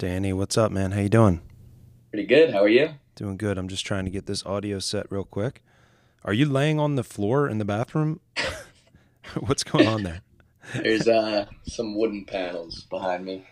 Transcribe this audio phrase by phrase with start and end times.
[0.00, 0.92] Danny, what's up, man?
[0.92, 1.42] How you doing?
[2.08, 2.54] Pretty good.
[2.54, 2.92] How are you?
[3.16, 3.58] Doing good.
[3.58, 5.62] I'm just trying to get this audio set real quick.
[6.24, 8.20] Are you laying on the floor in the bathroom?
[9.40, 10.22] what's going on there?
[10.74, 13.46] There's uh some wooden panels behind me.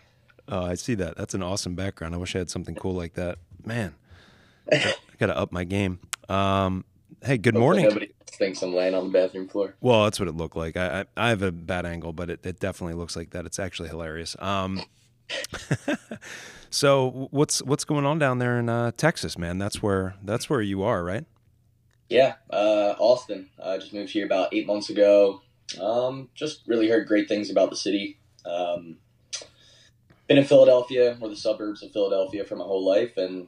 [0.47, 1.17] Oh, I see that.
[1.17, 2.15] That's an awesome background.
[2.15, 3.37] I wish I had something cool like that.
[3.63, 3.93] Man,
[4.71, 5.99] I got to up my game.
[6.29, 6.83] Um,
[7.23, 7.83] hey, good Hopefully morning.
[7.83, 9.75] Nobody thinks I'm laying on the bathroom floor.
[9.81, 10.77] Well, that's what it looked like.
[10.77, 13.45] I, I, I have a bad angle, but it, it definitely looks like that.
[13.45, 14.35] It's actually hilarious.
[14.39, 14.81] Um,
[16.69, 19.57] so what's what's going on down there in uh, Texas, man?
[19.57, 21.25] That's where that's where you are, right?
[22.09, 23.49] Yeah, uh, Austin.
[23.63, 25.41] I just moved here about eight months ago.
[25.79, 28.17] Um, just really heard great things about the city.
[28.45, 28.97] Um,
[30.27, 33.47] been in Philadelphia or the suburbs of Philadelphia for my whole life, and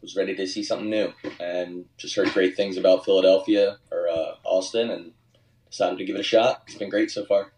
[0.00, 1.12] was ready to see something new.
[1.38, 5.12] And just heard great things about Philadelphia or uh, Austin, and
[5.70, 6.62] decided to give it a shot.
[6.66, 7.51] It's been great so far.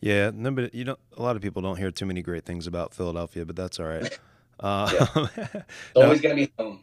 [0.00, 0.70] Yeah, nobody.
[0.72, 0.98] You don't.
[1.16, 3.86] A lot of people don't hear too many great things about Philadelphia, but that's all
[3.86, 4.18] right.
[4.58, 5.54] Uh, It's
[5.96, 6.02] No.
[6.02, 6.80] always gonna be home.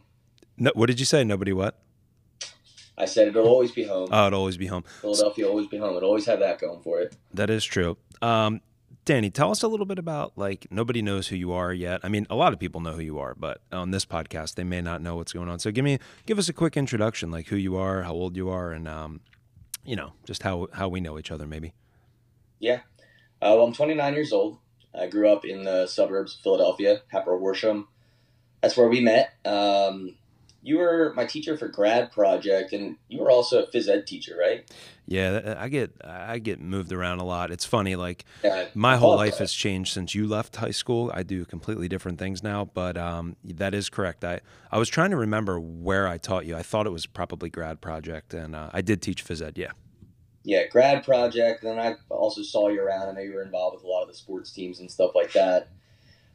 [0.56, 1.24] no, what did you say?
[1.24, 1.78] Nobody what?
[2.96, 4.08] I said it'll always be home.
[4.10, 4.82] Oh, it'll always be home.
[5.00, 5.96] Philadelphia will always be home.
[5.96, 7.16] It always have that going for it.
[7.32, 7.96] That is true.
[8.22, 8.60] Um,
[9.04, 12.00] Danny, tell us a little bit about like nobody knows who you are yet.
[12.02, 14.64] I mean, a lot of people know who you are, but on this podcast, they
[14.64, 15.58] may not know what's going on.
[15.60, 18.48] So give me, give us a quick introduction, like who you are, how old you
[18.50, 19.20] are, and um,
[19.84, 21.72] you know, just how how we know each other, maybe.
[22.58, 22.80] Yeah.
[23.40, 24.58] Uh, well, I'm 29 years old.
[24.98, 27.86] I grew up in the suburbs of Philadelphia, Hatboro-Horsham
[28.62, 29.34] That's where we met.
[29.44, 30.16] Um,
[30.60, 34.36] you were my teacher for grad project, and you were also a phys ed teacher,
[34.38, 34.68] right?
[35.06, 37.52] Yeah, I get I get moved around a lot.
[37.52, 38.66] It's funny, like Yeah.
[38.74, 39.44] my whole life that.
[39.44, 41.12] has changed since you left high school.
[41.14, 44.24] I do completely different things now, but um, that is correct.
[44.24, 44.40] I,
[44.72, 46.56] I was trying to remember where I taught you.
[46.56, 49.56] I thought it was probably grad project, and uh, I did teach phys ed.
[49.56, 49.70] Yeah,
[50.44, 51.62] Yeah, grad project.
[51.62, 53.08] Then I also saw you around.
[53.08, 55.32] I know you were involved with a lot of the sports teams and stuff like
[55.32, 55.68] that.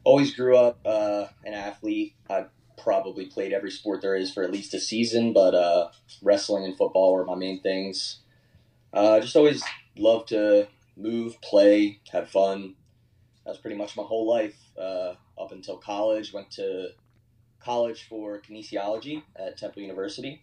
[0.04, 2.14] Always grew up uh, an athlete.
[2.28, 2.46] I
[2.76, 5.88] probably played every sport there is for at least a season, but uh,
[6.22, 8.18] wrestling and football were my main things.
[8.92, 9.62] Uh, just always
[9.96, 12.74] loved to move, play, have fun.
[13.44, 16.32] That was pretty much my whole life uh, up until college.
[16.32, 16.88] Went to
[17.60, 20.42] college for kinesiology at Temple University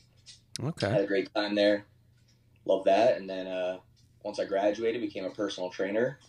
[0.64, 0.90] Okay.
[0.90, 1.86] had a great time there.
[2.66, 3.18] Love that.
[3.18, 3.78] And then uh,
[4.24, 6.20] once I graduated, became a personal trainer,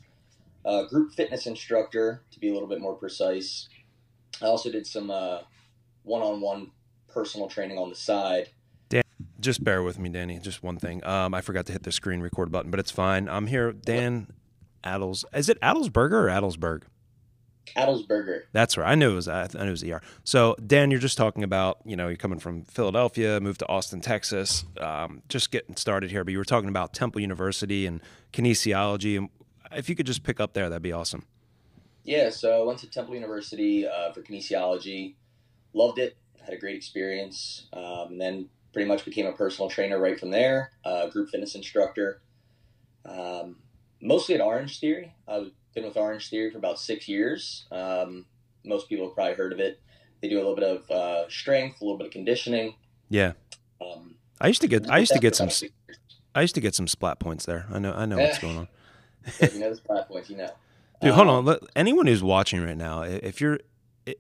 [0.65, 3.69] uh, group fitness instructor, to be a little bit more precise.
[4.41, 5.41] I also did some uh,
[6.05, 6.71] one-on-one
[7.09, 8.49] personal training on the side.
[8.89, 9.03] Dan,
[9.41, 10.39] just bear with me, Danny.
[10.39, 11.05] Just one thing.
[11.05, 13.29] Um, I forgot to hit the screen record button, but it's fine.
[13.29, 14.29] I'm here, Dan
[14.83, 15.25] Addles.
[15.35, 16.83] Is it Adelsberger or Adelsberg?
[17.77, 18.43] Adelsberger.
[18.53, 18.91] That's right.
[18.91, 19.29] I knew it was.
[19.29, 20.01] I knew it was ER.
[20.25, 24.01] So Dan, you're just talking about you know you're coming from Philadelphia, moved to Austin,
[24.01, 26.25] Texas, um, just getting started here.
[26.25, 28.01] But you were talking about Temple University and
[28.33, 29.29] kinesiology, and
[29.73, 31.25] if you could just pick up there, that'd be awesome.
[32.05, 35.15] Yeah, so I went to Temple University uh, for kinesiology.
[35.73, 36.17] Loved it.
[36.45, 37.67] Had a great experience.
[37.73, 40.73] Um, and then pretty much became a personal trainer right from there.
[40.85, 42.21] Uh, group fitness instructor.
[43.05, 43.57] Um,
[44.01, 45.15] mostly at Orange Theory.
[45.29, 47.67] I've been with Orange Theory for about six years.
[47.73, 48.27] Um,
[48.65, 49.81] most people have probably heard of it.
[50.21, 52.75] They do a little bit of uh, strength, a little bit of conditioning.
[53.09, 53.33] Yeah,
[53.81, 54.89] Um, I used to get.
[54.91, 55.47] I used to get some.
[55.47, 55.99] About six years.
[56.35, 57.67] I used to get some splat points there.
[57.73, 57.93] I know.
[57.93, 58.69] I know what's going on.
[59.53, 60.51] You know the splat points, you know.
[61.01, 61.45] Dude, hold Um, on.
[61.45, 63.61] Let, anyone who's watching right now, if you're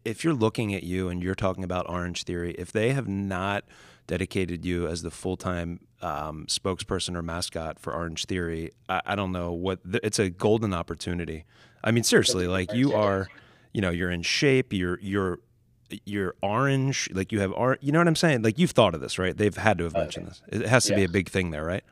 [0.04, 3.64] if you're looking at you and you're talking about Orange Theory, if they have not
[4.06, 9.14] dedicated you as the full time um, spokesperson or mascot for Orange Theory, I, I
[9.14, 9.82] don't know what.
[9.84, 11.44] th- It's a golden opportunity.
[11.84, 13.28] I mean, seriously, like you are,
[13.72, 14.72] you know, you're in shape.
[14.72, 15.38] You're you're
[16.04, 17.08] you're orange.
[17.12, 18.42] Like you have or You know what I'm saying?
[18.42, 19.36] Like you've thought of this, right?
[19.36, 20.02] They've had to have Okay.
[20.02, 20.42] mentioned this.
[20.48, 21.84] It has to be a big thing there, right?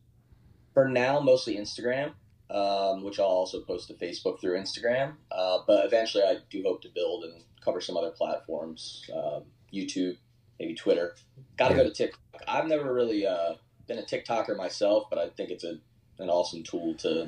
[0.73, 2.11] For now, mostly Instagram,
[2.49, 5.13] um, which I'll also post to Facebook through Instagram.
[5.31, 10.17] Uh, but eventually, I do hope to build and cover some other platforms, um, YouTube,
[10.59, 11.15] maybe Twitter.
[11.57, 11.83] Got to Yeah.
[11.83, 12.43] go to TikTok.
[12.47, 13.55] I've never really uh,
[13.87, 15.77] been a TikToker myself, but I think it's a
[16.19, 17.27] an awesome tool to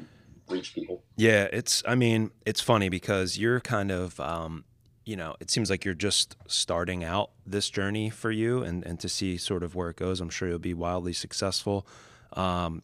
[0.50, 1.03] reach people.
[1.15, 1.83] Yeah, it's.
[1.88, 4.19] I mean, it's funny because you're kind of.
[4.19, 4.65] Um,
[5.06, 9.00] you know, it seems like you're just starting out this journey for you, and and
[9.00, 11.86] to see sort of where it goes, I'm sure you'll be wildly successful.
[12.33, 12.81] Um,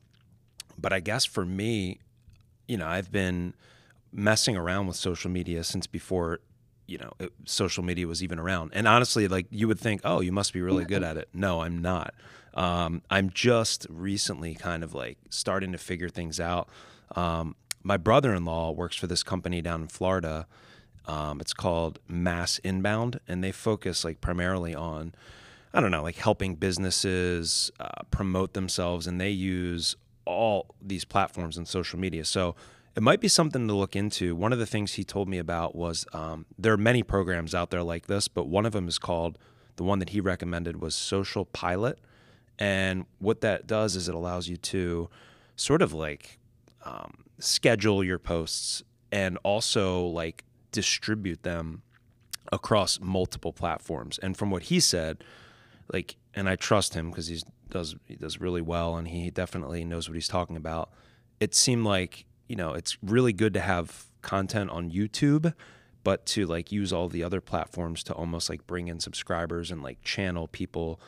[0.77, 1.99] but I guess for me,
[2.67, 3.53] you know, I've been
[4.11, 6.39] messing around with social media since before
[6.87, 10.19] you know it, social media was even around and honestly like you would think oh
[10.19, 12.13] you must be really good at it no i'm not
[12.53, 16.67] um, i'm just recently kind of like starting to figure things out
[17.15, 20.47] um, my brother-in-law works for this company down in florida
[21.05, 25.13] um, it's called mass inbound and they focus like primarily on
[25.73, 31.57] i don't know like helping businesses uh, promote themselves and they use all these platforms
[31.57, 32.55] and social media so
[32.95, 34.35] it might be something to look into.
[34.35, 37.69] One of the things he told me about was um, there are many programs out
[37.69, 39.37] there like this, but one of them is called
[39.77, 41.99] the one that he recommended was Social Pilot.
[42.59, 45.09] And what that does is it allows you to
[45.55, 46.37] sort of like
[46.83, 51.81] um, schedule your posts and also like distribute them
[52.51, 54.17] across multiple platforms.
[54.19, 55.23] And from what he said,
[55.91, 59.83] like, and I trust him because he does he does really well and he definitely
[59.83, 60.91] knows what he's talking about.
[61.39, 65.53] It seemed like you know, it's really good to have content on YouTube,
[66.03, 69.81] but to like use all the other platforms to almost like bring in subscribers and
[69.81, 70.99] like channel people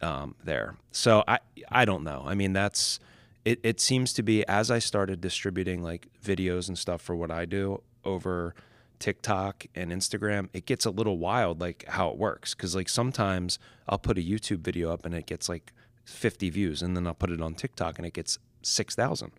[0.00, 0.76] um, there.
[0.90, 1.38] So I
[1.68, 2.24] I don't know.
[2.26, 2.98] I mean, that's
[3.44, 3.60] it.
[3.62, 7.44] It seems to be as I started distributing like videos and stuff for what I
[7.44, 8.54] do over
[8.98, 12.54] TikTok and Instagram, it gets a little wild like how it works.
[12.54, 13.58] Cause like sometimes
[13.88, 15.72] I'll put a YouTube video up and it gets like
[16.04, 19.32] 50 views and then I'll put it on TikTok and it gets 6,000.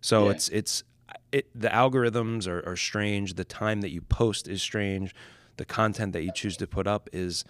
[0.00, 0.30] So yeah.
[0.32, 0.84] it's it's
[1.32, 3.34] it, the algorithms are, are strange.
[3.34, 5.14] The time that you post is strange.
[5.56, 7.44] The content that you choose to put up is,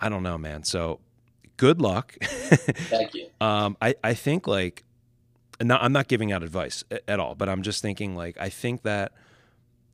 [0.00, 0.64] I don't know, man.
[0.64, 1.00] So
[1.56, 2.14] good luck.
[2.22, 3.28] Thank you.
[3.40, 4.84] um, I, I think like,
[5.68, 8.82] not, I'm not giving out advice at all, but I'm just thinking like, I think
[8.82, 9.12] that,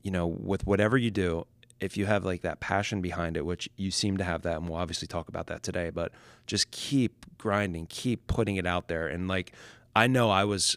[0.03, 1.47] you know, with whatever you do,
[1.81, 4.69] if you have like that passion behind it, which you seem to have that, and
[4.69, 6.13] we'll obviously talk about that today, but
[6.47, 9.09] just keep grinding, keep putting it out there.
[9.09, 9.53] And like,
[9.95, 10.77] I know I was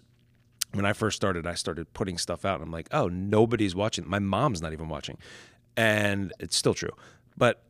[0.74, 2.56] when I first started, I started putting stuff out.
[2.56, 4.08] And I'm like, oh, nobody's watching.
[4.08, 5.18] My mom's not even watching.
[5.76, 6.92] And it's still true.
[7.38, 7.64] But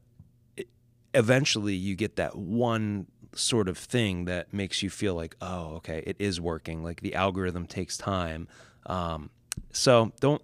[1.14, 6.04] eventually you get that one sort of thing that makes you feel like, oh, okay,
[6.06, 6.84] it is working.
[6.84, 8.48] Like the algorithm takes time.
[8.86, 9.30] Um,
[9.72, 10.42] so don't.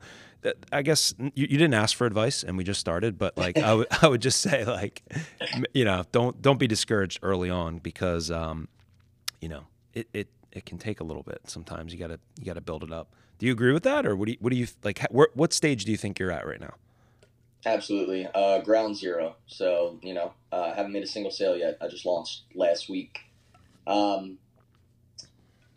[0.71, 3.17] I guess you, you, didn't ask for advice, and we just started.
[3.17, 5.01] But like, I would I would just say like,
[5.73, 8.67] you know, don't don't be discouraged early on because, um,
[9.41, 11.41] you know, it, it it can take a little bit.
[11.45, 13.13] Sometimes you gotta you gotta build it up.
[13.39, 14.99] Do you agree with that, or what do you what do you like?
[15.11, 16.75] What stage do you think you're at right now?
[17.65, 19.35] Absolutely, uh, ground zero.
[19.47, 21.77] So you know, uh, haven't made a single sale yet.
[21.81, 23.19] I just launched last week.
[23.87, 24.37] Um,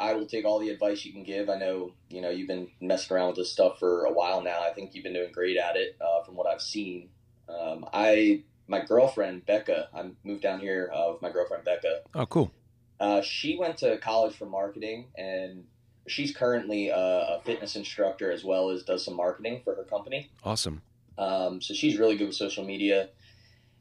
[0.00, 1.48] I will take all the advice you can give.
[1.48, 4.60] I know you know you've been messing around with this stuff for a while now.
[4.62, 7.08] I think you've been doing great at it uh, from what I've seen.
[7.48, 9.88] Um, I my girlfriend Becca.
[9.94, 12.02] I moved down here uh, with my girlfriend Becca.
[12.14, 12.52] Oh, cool.
[13.00, 15.64] Uh, she went to college for marketing, and
[16.06, 20.30] she's currently a, a, fitness instructor as well as does some marketing for her company.
[20.42, 20.82] Awesome.
[21.18, 23.10] Um, so she's really good with social media,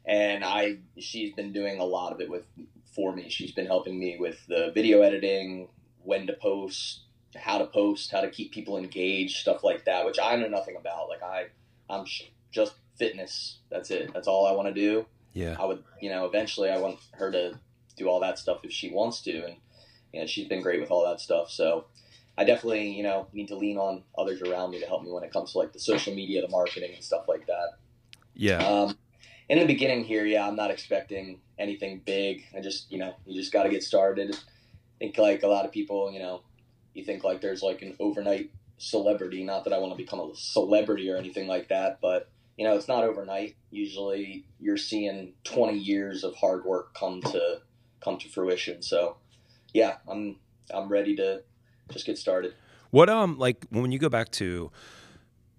[0.06, 2.46] and I she's been doing a lot of it with
[2.96, 3.30] for me.
[3.30, 5.70] She's been helping me with the video editing,
[6.04, 7.02] when to post,
[7.36, 10.76] how to post, how to keep people engaged, stuff like that, which I know nothing
[10.76, 11.10] about.
[11.10, 11.46] Like I,
[11.90, 12.06] I'm
[12.52, 13.60] just fitness.
[13.70, 14.12] That's it.
[14.14, 15.06] That's all I want to do.
[15.34, 15.56] Yeah.
[15.60, 17.60] I would, you know, eventually I want her to
[17.96, 19.56] do all that stuff if she wants to, and
[20.14, 21.52] you know she's been great with all that stuff.
[21.52, 21.86] So
[22.38, 25.24] I definitely you know need to lean on others around me to help me when
[25.24, 27.78] it comes to like the social media, the marketing, and stuff like that.
[28.36, 28.66] Yeah.
[28.66, 28.98] Um,
[29.50, 32.46] in the beginning here, yeah, I'm not expecting anything big.
[32.56, 34.36] I just you know you just got to get started.
[34.36, 36.42] I think like a lot of people, you know,
[36.94, 39.44] you think like there's like an overnight celebrity.
[39.44, 42.76] Not that I want to become a celebrity or anything like that, but you know,
[42.76, 43.56] it's not overnight.
[43.70, 47.62] Usually, you're seeing 20 years of hard work come to
[48.04, 48.82] come to fruition.
[48.82, 49.18] So,
[49.74, 50.38] yeah, I'm
[50.74, 51.44] I'm ready to
[51.90, 52.54] just get started.
[52.92, 54.72] What um like when you go back to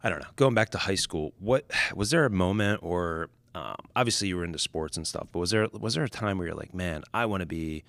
[0.03, 3.77] I don't know, going back to high school, what was there a moment or um,
[3.97, 6.49] obviously you were into sports and stuff, but was there was there a time where
[6.49, 7.83] you're like, man, I want to be,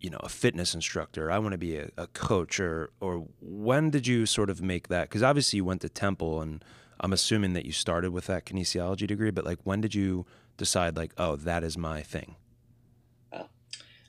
[0.00, 3.90] you know, a fitness instructor, I want to be a, a, coach, or or when
[3.90, 5.08] did you sort of make that?
[5.08, 6.64] Because obviously you went to Temple, and
[7.00, 10.24] I'm assuming that you started with that kinesiology degree, but like when did you
[10.56, 12.36] decide like, oh, that is my thing?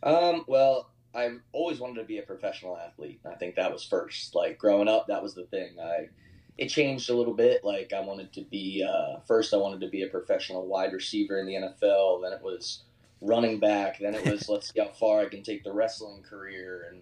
[0.04, 3.22] Um, well, I've always wanted to be a professional athlete.
[3.26, 4.36] I think that was first.
[4.36, 5.80] Like growing up, that was the thing.
[5.82, 6.10] I
[6.58, 7.64] it changed a little bit.
[7.64, 9.54] Like I wanted to be uh, first.
[9.54, 12.22] I wanted to be a professional wide receiver in the NFL.
[12.22, 12.84] Then it was
[13.22, 14.00] running back.
[14.00, 16.92] Then it was let's see how far I can take the wrestling career.
[16.92, 17.02] And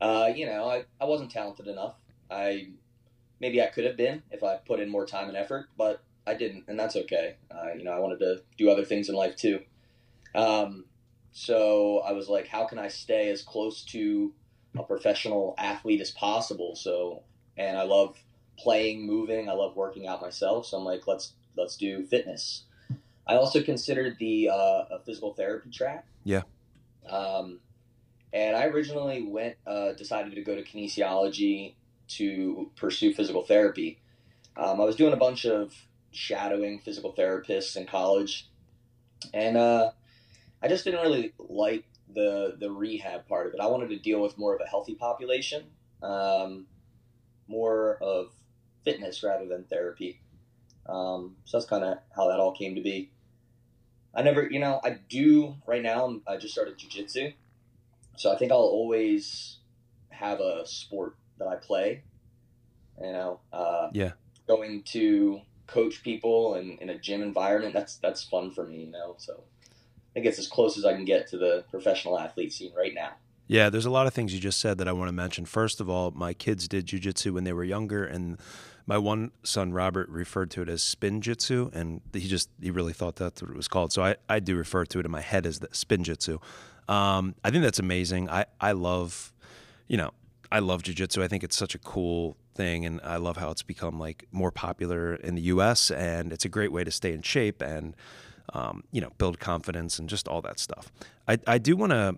[0.00, 1.94] uh, you know, I, I wasn't talented enough.
[2.30, 2.68] I
[3.40, 6.34] maybe I could have been if I put in more time and effort, but I
[6.34, 7.36] didn't, and that's okay.
[7.50, 9.60] Uh, you know, I wanted to do other things in life too.
[10.34, 10.84] Um,
[11.38, 14.32] so I was like, how can I stay as close to
[14.78, 16.74] a professional athlete as possible?
[16.74, 17.24] So,
[17.58, 18.16] and I love
[18.58, 19.46] playing, moving.
[19.46, 20.64] I love working out myself.
[20.64, 22.64] So I'm like, let's let's do fitness.
[23.26, 26.06] I also considered the uh, a physical therapy track.
[26.24, 26.40] Yeah.
[27.06, 27.60] Um,
[28.32, 31.74] and I originally went, uh, decided to go to kinesiology
[32.08, 34.00] to pursue physical therapy.
[34.56, 35.74] Um, I was doing a bunch of
[36.12, 38.48] shadowing physical therapists in college,
[39.34, 39.90] and uh,
[40.62, 43.60] I just didn't really like the the rehab part of it.
[43.60, 45.64] I wanted to deal with more of a healthy population,
[46.02, 46.66] um,
[47.48, 48.28] more of
[48.84, 50.20] fitness rather than therapy.
[50.86, 53.10] Um, so that's kind of how that all came to be.
[54.14, 56.20] I never, you know, I do right now.
[56.26, 57.34] I just started jujitsu,
[58.16, 59.58] so I think I'll always
[60.10, 62.04] have a sport that I play.
[63.00, 64.12] You know, uh, Yeah.
[64.48, 68.84] going to coach people and in a gym environment that's that's fun for me.
[68.84, 69.44] You know, so
[70.16, 73.10] think it's as close as I can get to the professional athlete scene right now.
[73.48, 75.44] Yeah, there's a lot of things you just said that I want to mention.
[75.44, 78.38] First of all, my kids did jujitsu when they were younger, and
[78.86, 82.94] my one son Robert referred to it as spin jitsu, and he just he really
[82.94, 83.92] thought that's what it was called.
[83.92, 86.38] So I, I do refer to it in my head as the spin jitsu.
[86.88, 88.30] Um, I think that's amazing.
[88.30, 89.34] I I love,
[89.86, 90.12] you know,
[90.50, 91.22] I love jujitsu.
[91.22, 94.50] I think it's such a cool thing, and I love how it's become like more
[94.50, 95.90] popular in the U.S.
[95.90, 97.94] and it's a great way to stay in shape and
[98.52, 100.90] um, you know build confidence and just all that stuff.
[101.28, 102.16] I I do want to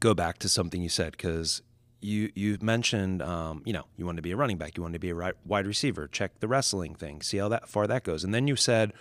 [0.00, 1.62] go back to something you said because
[2.00, 4.94] you you mentioned um, you know you want to be a running back, you want
[4.94, 6.08] to be a ri- wide receiver.
[6.08, 8.92] Check the wrestling thing, see how that far that goes, and then you said,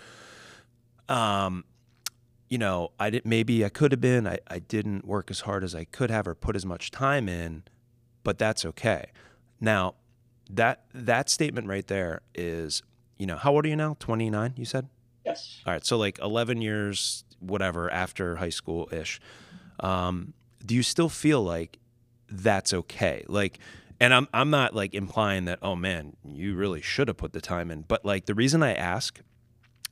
[1.09, 1.65] um,
[2.49, 5.63] you know, I did maybe I could have been, I, I didn't work as hard
[5.63, 7.63] as I could have or put as much time in,
[8.23, 9.05] but that's okay.
[9.59, 9.95] Now,
[10.49, 12.83] that that statement right there is,
[13.17, 13.95] you know, how old are you now?
[13.99, 14.89] Twenty nine, you said.
[15.25, 15.61] Yes.
[15.65, 19.19] All right, so like 11 years, whatever, after high school ish,
[19.79, 20.33] um,
[20.65, 21.77] do you still feel like
[22.29, 23.23] that's okay?
[23.27, 23.59] Like,
[23.99, 27.41] and I'm I'm not like implying that oh man, you really should have put the
[27.41, 29.19] time in, but like the reason I ask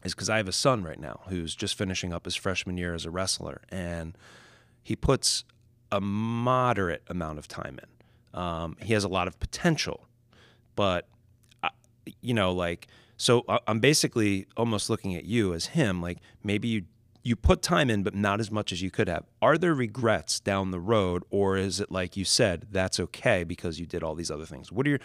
[0.04, 2.94] is because I have a son right now who's just finishing up his freshman year
[2.96, 4.18] as a wrestler, and
[4.82, 5.44] he puts
[5.92, 8.40] a moderate amount of time in.
[8.40, 10.08] Um, he has a lot of potential,
[10.76, 11.08] but
[11.64, 11.70] I-
[12.22, 12.88] you know, like
[13.20, 16.02] so I- I'm basically almost looking at you as him.
[16.02, 16.86] Like maybe you
[17.22, 19.26] you put time in, but not as much as you could have.
[19.42, 23.78] Are there regrets down the road, or is it like you said that's okay because
[23.78, 24.72] you did all these other things?
[24.72, 25.00] What are your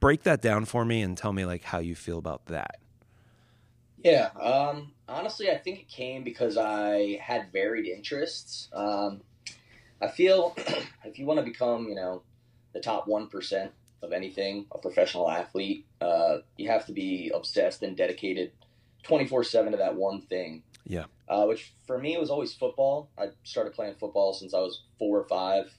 [0.00, 2.80] break that down for me and tell me like how you feel about that?
[4.02, 4.30] Yeah.
[4.40, 8.68] Um, honestly, I think it came because I had varied interests.
[8.72, 9.20] Um,
[10.02, 10.54] I feel
[11.04, 12.22] if you want to become, you know,
[12.72, 13.70] the top one percent
[14.02, 18.52] of anything, a professional athlete, uh, you have to be obsessed and dedicated
[19.02, 20.62] twenty four seven to that one thing.
[20.86, 21.04] Yeah.
[21.28, 23.10] Uh, which for me was always football.
[23.18, 25.72] I started playing football since I was four or five,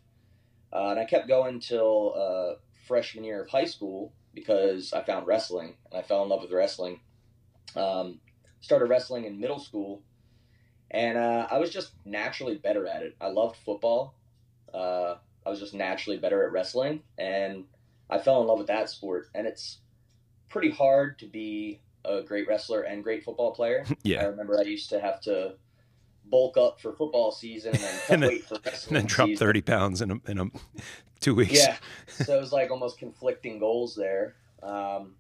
[0.72, 5.28] uh, and I kept going till uh, freshman year of high school because I found
[5.28, 7.01] wrestling and I fell in love with wrestling.
[7.75, 8.20] Um,
[8.62, 10.04] started wrestling in middle school,
[10.92, 13.16] and uh, I was just naturally better at it.
[13.20, 14.13] I loved football.
[14.74, 17.66] Uh, I was just naturally better at wrestling, and
[18.12, 19.30] I fell in love with that sport.
[19.34, 19.80] And it's
[20.50, 23.86] pretty hard to be a great wrestler and great football player.
[24.03, 25.56] Yeah, I remember I used to have to
[26.25, 29.46] bulk up for football season and then And then- for and then drop season.
[29.48, 30.46] thirty pounds in a, in a
[31.20, 31.53] two weeks.
[31.53, 31.77] Yeah,
[32.08, 34.36] so it was like almost conflicting goals there.
[34.63, 35.13] Um,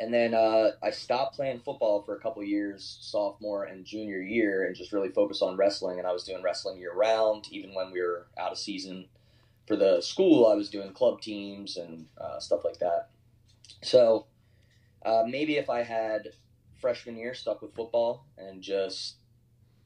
[0.00, 4.64] and then uh, I stopped playing football for a couple years, sophomore and junior year,
[4.66, 5.98] and just really focused on wrestling.
[6.00, 9.06] And I was doing wrestling year round, even when we were out of season
[9.66, 10.46] for the school.
[10.46, 13.08] I was doing club teams and uh, stuff like that.
[13.82, 14.26] So
[15.04, 16.28] uh, maybe if I had
[16.80, 19.16] freshman year stuck with football and just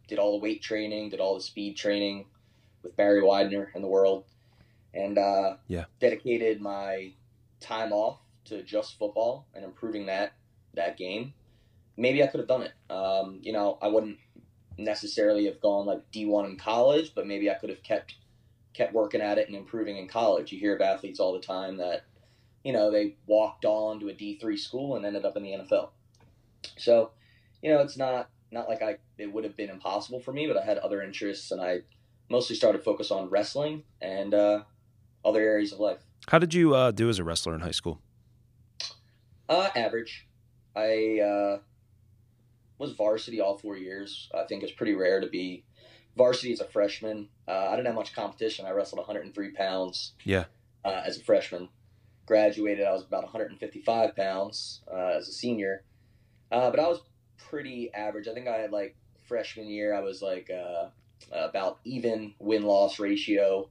[0.09, 2.27] did all the weight training, did all the speed training
[2.83, 4.25] with Barry Widener in the world,
[4.95, 5.85] and uh, Yeah.
[6.01, 7.13] dedicated my
[7.61, 10.33] time off to just football and improving that
[10.75, 11.35] that game.
[11.97, 12.73] Maybe I could have done it.
[12.91, 14.19] Um, you know, I wouldn't
[14.77, 18.15] necessarily have gone like D one in college, but maybe I could have kept
[18.79, 20.53] kept working at it and improving in college.
[20.53, 22.05] You hear of athletes all the time that
[22.63, 25.51] you know they walked on to a D three school and ended up in the
[25.51, 25.91] NFL.
[26.77, 27.11] So,
[27.61, 30.57] you know, it's not not like I it would have been impossible for me, but
[30.57, 31.81] I had other interests and I
[32.31, 34.63] mostly started focus on wrestling and uh,
[35.25, 36.05] other areas of life.
[36.29, 38.01] How did you uh, do as a wrestler in high school?
[39.49, 40.29] Uh, average.
[40.77, 41.59] I uh,
[42.79, 44.31] was varsity all four years.
[44.35, 45.65] I think it's pretty rare to be
[46.19, 47.29] varsity as a freshman.
[47.47, 48.67] Uh, I didn't have much competition.
[48.67, 50.45] I wrestled 103 pounds Yeah.
[50.85, 51.69] uh, as a freshman.
[52.27, 55.83] graduated, I was about 155 pounds uh, as a senior,
[56.53, 57.01] uh, but I was
[57.39, 58.29] pretty average.
[58.29, 58.97] I think I had like
[59.27, 60.89] freshman year, I was like uh,
[61.33, 63.71] about even win loss ratio.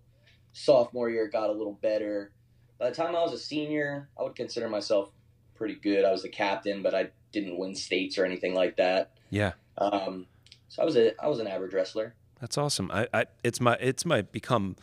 [0.53, 2.31] Sophomore year, got a little better.
[2.79, 5.11] By the time I was a senior, I would consider myself
[5.53, 6.03] pretty good.
[6.03, 9.11] I was the captain, but I didn't win states or anything like that.
[9.29, 9.51] Yeah.
[9.77, 10.25] Um,
[10.67, 12.15] so I was a I was an average wrestler.
[12.39, 12.91] That's awesome.
[12.91, 14.75] I, I it's my it's my become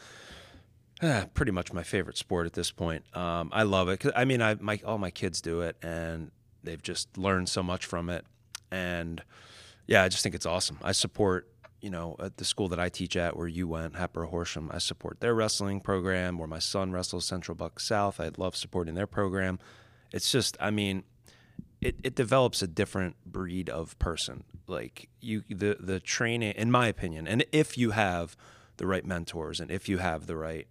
[1.03, 3.05] uh, pretty much my favorite sport at this point.
[3.17, 4.05] Um, I love it.
[4.17, 6.31] I mean, I my all my kids do it, and
[6.63, 8.25] they've just learned so much from it.
[8.71, 9.23] And
[9.87, 10.79] yeah, I just think it's awesome.
[10.83, 11.49] I support
[11.81, 14.71] you know at the school that I teach at, where you went, Hatboro Horsham.
[14.73, 16.39] I support their wrestling program.
[16.39, 18.19] Where my son wrestles Central Bucks South.
[18.19, 19.59] I love supporting their program.
[20.13, 21.03] It's just, I mean,
[21.85, 24.45] it, it develops a different breed of person.
[24.67, 28.37] Like you, the the training, in my opinion, and if you have
[28.79, 30.67] the right mentors and if you have the right,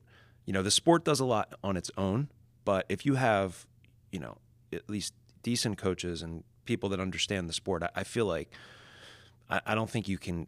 [0.46, 2.30] you know, the sport does a lot on its own,
[2.66, 3.68] but if you have,
[4.12, 4.40] you know,
[4.74, 8.50] at least decent coaches and people that understand the sport, I, I feel like
[9.50, 10.48] I, I don't think you can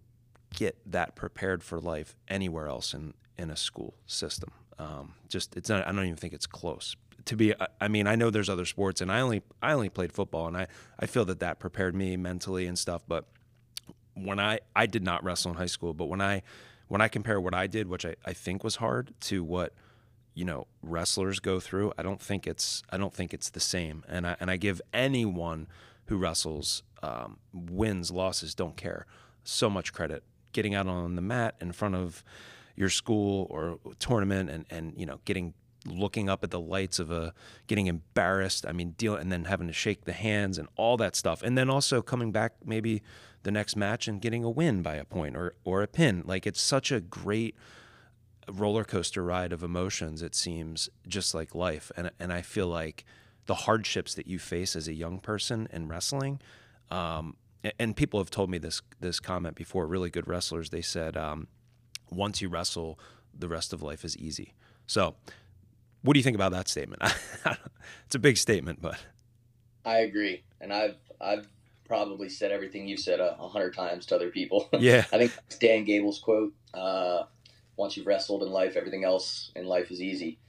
[0.55, 4.49] get that prepared for life anywhere else in in a school system.
[4.79, 5.87] Um, just it's not.
[5.87, 9.01] I don't even think it's close to be I mean I know there's other sports
[9.01, 10.67] and I only I only played football and I
[10.99, 13.25] I feel that that prepared me mentally and stuff but
[14.13, 16.43] when I I did not wrestle in high school but when I
[16.87, 19.73] when I compare what I did which I, I think was hard to what
[20.35, 24.03] you know wrestlers go through I don't think it's I don't think it's the same.
[24.07, 25.67] And I and I give anyone
[26.05, 29.05] who wrestles um, wins losses don't care.
[29.43, 30.23] So much credit.
[30.53, 32.23] Getting out on the mat in front of
[32.75, 35.53] your school or tournament and and you know getting
[35.85, 37.33] looking up at the lights of a
[37.67, 38.65] getting embarrassed.
[38.67, 41.57] I mean, deal and then having to shake the hands and all that stuff, and
[41.57, 43.01] then also coming back maybe
[43.43, 46.23] the next match and getting a win by a point or or a pin.
[46.25, 47.55] Like it's such a great
[48.51, 50.21] roller coaster ride of emotions.
[50.21, 53.05] It seems just like life, and and I feel like
[53.45, 56.41] the hardships that you face as a young person in wrestling.
[56.89, 57.35] Um,
[57.79, 59.87] and people have told me this this comment before.
[59.87, 61.47] Really good wrestlers, they said, um,
[62.11, 62.99] once you wrestle,
[63.37, 64.53] the rest of life is easy.
[64.87, 65.15] So
[66.05, 67.01] what do you think about that statement?
[68.05, 68.97] it's a big statement, but
[69.83, 71.47] I agree, and I've I've
[71.87, 74.69] probably said everything you've said a, hundred times to other people.
[74.79, 77.23] Yeah, I think Dan Gable's quote: uh,
[77.75, 80.39] "Once you've wrestled in life, everything else in life is easy."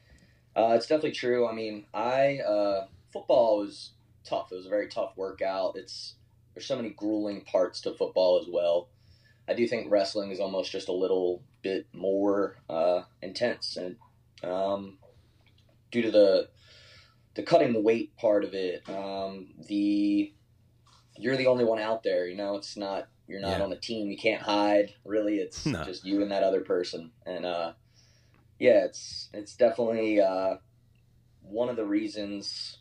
[0.55, 1.47] Uh, it's definitely true.
[1.47, 3.93] I mean, I uh, football was
[4.25, 4.53] tough.
[4.53, 5.77] It was a very tough workout.
[5.77, 6.17] It's
[6.55, 8.89] there's so many grueling parts to football as well.
[9.49, 13.97] I do think wrestling is almost just a little bit more uh, intense, and
[14.43, 14.99] um,
[15.91, 16.49] due to the
[17.35, 18.89] the cutting the weight part of it.
[18.89, 20.33] Um, the
[21.19, 22.27] you're the only one out there.
[22.27, 23.65] You know, it's not you're not yeah.
[23.65, 24.11] on a team.
[24.11, 24.95] You can't hide.
[25.05, 25.85] Really, it's no.
[25.85, 27.13] just you and that other person.
[27.25, 27.73] And uh,
[28.59, 30.57] yeah, it's it's definitely uh,
[31.43, 32.79] one of the reasons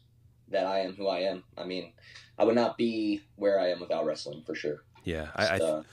[0.50, 1.44] that I am who I am.
[1.58, 1.94] I mean,
[2.38, 4.84] I would not be where I am without wrestling for sure.
[5.04, 5.84] Yeah, I I, th- uh,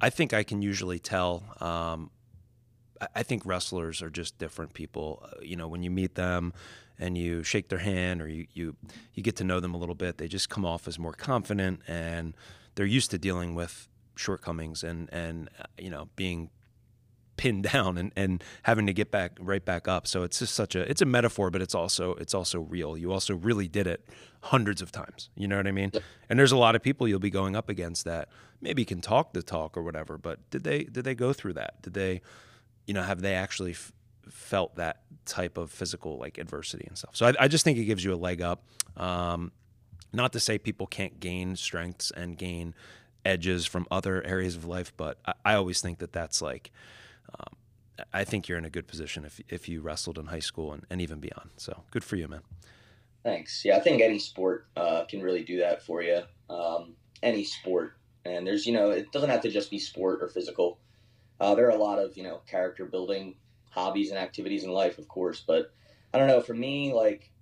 [0.00, 1.44] I, think I can usually tell.
[1.60, 2.10] Um,
[3.14, 5.22] I think wrestlers are just different people.
[5.24, 6.52] Uh, you know, when you meet them
[6.98, 8.76] and you shake their hand or you, you
[9.14, 11.80] you get to know them a little bit, they just come off as more confident
[11.86, 12.34] and
[12.74, 16.50] they're used to dealing with shortcomings and and uh, you know being
[17.36, 20.06] pinned down and, and having to get back right back up.
[20.06, 22.96] So it's just such a it's a metaphor, but it's also it's also real.
[22.96, 24.06] You also really did it
[24.42, 25.30] hundreds of times.
[25.34, 25.92] You know what I mean?
[26.28, 28.28] And there's a lot of people you'll be going up against that
[28.60, 31.82] maybe can talk the talk or whatever, but did they did they go through that?
[31.82, 32.22] Did they
[32.86, 33.92] you know, have they actually f-
[34.28, 37.16] felt that type of physical like adversity and stuff?
[37.16, 38.64] So I, I just think it gives you a leg up.
[38.96, 39.52] Um,
[40.12, 42.74] not to say people can't gain strengths and gain
[43.24, 46.70] edges from other areas of life, but I, I always think that that's like,
[47.38, 47.56] um,
[48.12, 50.84] I think you're in a good position if if you wrestled in high school and,
[50.90, 51.50] and even beyond.
[51.56, 52.42] So good for you, man.
[53.22, 53.64] Thanks.
[53.64, 56.22] Yeah, I think any sport uh, can really do that for you.
[56.50, 60.28] Um, any sport, and there's you know it doesn't have to just be sport or
[60.28, 60.78] physical.
[61.42, 63.34] Uh, there are a lot of you know character building
[63.70, 65.72] hobbies and activities in life, of course, but
[66.14, 66.40] I don't know.
[66.40, 67.32] For me, like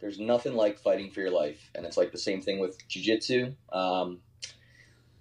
[0.00, 3.54] there's nothing like fighting for your life, and it's like the same thing with jujitsu.
[3.72, 4.18] Um,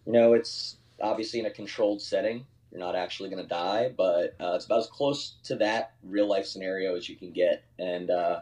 [0.07, 2.43] you know, it's obviously in a controlled setting.
[2.71, 6.27] You're not actually going to die, but uh, it's about as close to that real
[6.27, 8.39] life scenario as you can get, and uh,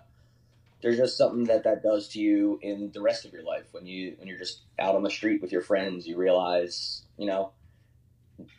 [0.82, 3.86] there's just something that that does to you in the rest of your life when
[3.86, 6.08] you when you're just out on the street with your friends.
[6.08, 7.52] You realize, you know,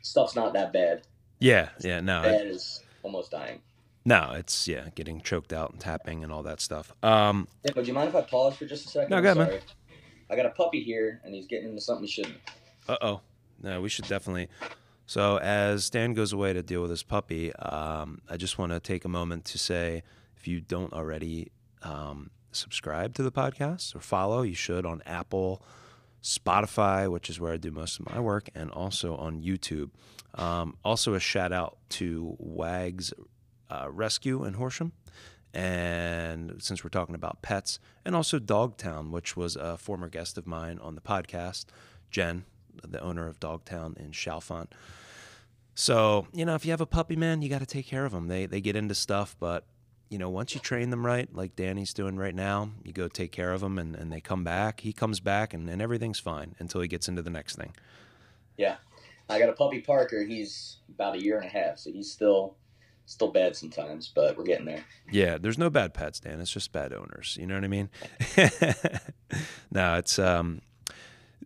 [0.03, 1.07] stuff's not that bad
[1.43, 2.23] yeah, yeah, no.
[2.23, 3.61] That is almost dying.
[4.05, 6.93] No, it's yeah, getting choked out and tapping and all that stuff.
[7.03, 9.11] Um, yeah, but do you mind if I pause for just a second?
[9.11, 9.61] No, go ahead, man.
[10.31, 12.39] I got a puppy here, and he's getting into something he shouldn't.
[12.89, 13.21] Uh oh.
[13.63, 14.49] No, we should definitely.
[15.07, 18.81] So as Dan goes away to deal with his puppy, um, I just want to
[18.81, 20.03] take a moment to say,
[20.37, 21.53] if you don't already
[21.83, 25.63] um, subscribe to the podcast or follow, you should on Apple,
[26.23, 29.91] Spotify, which is where I do most of my work, and also on YouTube.
[30.35, 33.13] Um, also, a shout out to Wags
[33.71, 34.93] uh, Rescue in Horsham.
[35.55, 40.47] And since we're talking about pets, and also Dogtown, which was a former guest of
[40.47, 41.67] mine on the podcast,
[42.11, 42.45] Jen,
[42.87, 44.69] the owner of Dogtown in Chalfont.
[45.75, 48.13] So, you know, if you have a puppy, man, you got to take care of
[48.13, 48.29] them.
[48.29, 49.67] They, they get into stuff, but,
[50.13, 53.33] you know, once you train them right, like Danny's doing right now, you go take
[53.33, 54.81] care of them and, and they come back.
[54.81, 57.73] He comes back and, and everything's fine until he gets into the next thing.
[58.59, 58.77] Yeah.
[59.31, 60.23] I got a puppy Parker.
[60.23, 62.57] He's about a year and a half, so he's still
[63.07, 64.85] still bad sometimes, but we're getting there.
[65.11, 66.41] Yeah, there's no bad pets, Dan.
[66.41, 67.39] It's just bad owners.
[67.41, 67.89] You know what I mean?
[69.71, 70.61] no, it's um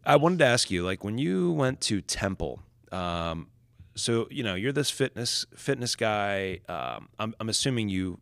[0.04, 3.46] I wanted to ask you, like when you went to Temple, um,
[3.94, 6.60] so you know, you're this fitness fitness guy.
[6.68, 8.18] Um, I'm I'm assuming you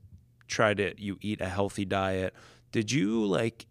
[0.46, 2.34] try to you eat a healthy diet.
[2.72, 3.66] Did you like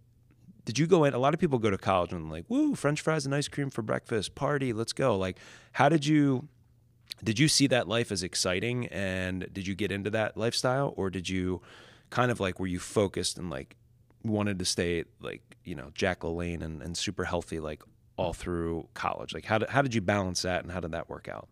[0.66, 3.02] did you go in a lot of people go to college and like woo french
[3.02, 5.18] fries and ice cream for breakfast party let's go.
[5.18, 5.38] Like
[5.74, 6.48] how did you
[7.24, 10.94] did you see that life as exciting and did you get into that lifestyle?
[10.98, 11.62] Or did you
[12.10, 13.76] kind of like were you focused and like
[14.24, 17.84] wanted to stay like you know jack lalanne and, and super healthy like
[18.18, 19.34] all through college?
[19.34, 21.48] Like how did, how did you balance that and how did that work out?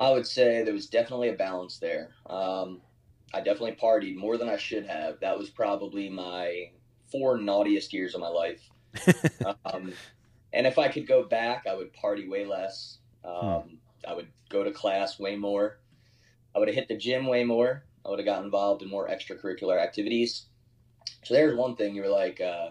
[0.00, 2.08] I would say there was definitely a balance there.
[2.26, 2.80] Um,
[3.34, 6.70] i definitely partied more than i should have that was probably my
[7.12, 8.68] four naughtiest years of my life.
[9.66, 9.92] um,
[10.52, 12.98] and if I could go back, I would party way less.
[13.24, 13.74] Um, hmm.
[14.08, 15.78] I would go to class way more.
[16.56, 17.84] I would have hit the gym way more.
[18.04, 20.46] I would have gotten involved in more extracurricular activities.
[21.22, 22.70] So there's one thing you were like, uh,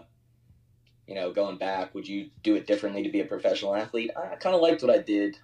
[1.06, 4.10] you know, going back, would you do it differently to be a professional athlete?
[4.16, 5.38] I kind of liked what I did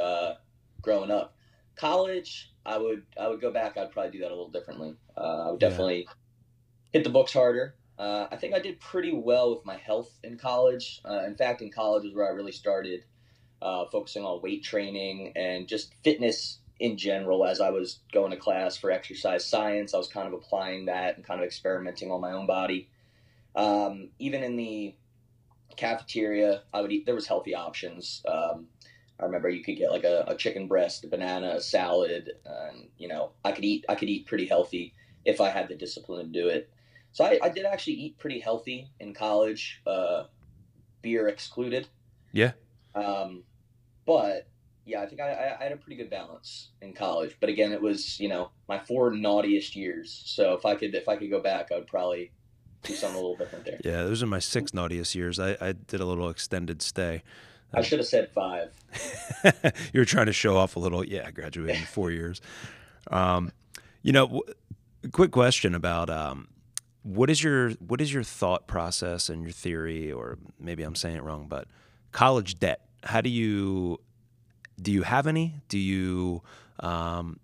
[0.00, 0.34] uh,
[0.80, 1.36] growing up.
[1.76, 3.76] College, I would I would go back.
[3.76, 4.94] I'd probably do that a little differently.
[5.16, 6.12] Uh, I would definitely yeah.
[6.92, 7.74] hit the books harder.
[7.98, 11.00] Uh, I think I did pretty well with my health in college.
[11.04, 13.04] Uh, in fact, in college is where I really started
[13.62, 17.44] uh, focusing on weight training and just fitness in general.
[17.44, 21.16] As I was going to class for exercise science, I was kind of applying that
[21.16, 22.88] and kind of experimenting on my own body.
[23.54, 24.96] Um, even in the
[25.76, 27.06] cafeteria, I would eat.
[27.06, 28.22] There was healthy options.
[28.26, 28.66] Um,
[29.20, 32.88] I remember you could get like a, a, chicken breast, a banana, a salad, and
[32.98, 33.84] you know I could eat.
[33.88, 34.92] I could eat pretty healthy
[35.24, 36.70] if I had the discipline to do it.
[37.12, 40.24] So I, I did actually eat pretty healthy in college, uh,
[41.00, 41.86] beer excluded.
[42.32, 42.52] Yeah.
[42.96, 43.44] Um,
[44.04, 44.48] but
[44.84, 47.36] yeah, I think I, I, had a pretty good balance in college.
[47.40, 50.22] But again, it was you know my four naughtiest years.
[50.26, 52.32] So if I could if I could go back, I would probably
[52.82, 53.80] do something a little different there.
[53.84, 55.38] Yeah, those are my six naughtiest years.
[55.38, 57.22] I, I did a little extended stay.
[57.76, 58.72] I should have said five.
[59.92, 61.04] you were trying to show off a little.
[61.04, 62.40] Yeah, I graduated in four years.
[63.10, 63.52] Um,
[64.02, 64.42] you know,
[65.12, 66.48] quick question about um,
[67.02, 71.16] what is your what is your thought process and your theory, or maybe I'm saying
[71.16, 71.68] it wrong, but
[72.12, 72.80] college debt.
[73.02, 74.00] How do you
[74.80, 75.54] do you have any?
[75.68, 76.42] Do you
[76.80, 77.40] um,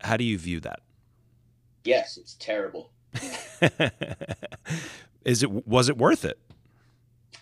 [0.00, 0.80] how do you view that?
[1.84, 2.90] Yes, it's terrible.
[5.24, 6.38] is it was it worth it?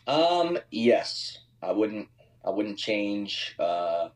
[0.06, 1.38] Um, yes.
[1.64, 2.08] I wouldn't
[2.44, 4.08] I wouldn't change uh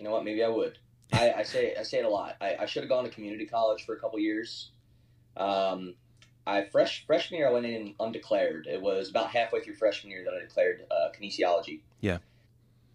[0.00, 0.78] you know what, maybe I would.
[1.12, 2.36] I, I say I say it a lot.
[2.40, 4.70] I, I should have gone to community college for a couple years.
[5.36, 5.94] Um,
[6.46, 8.66] I fresh freshman year I went in undeclared.
[8.66, 11.80] It was about halfway through freshman year that I declared uh, kinesiology.
[12.00, 12.18] Yeah.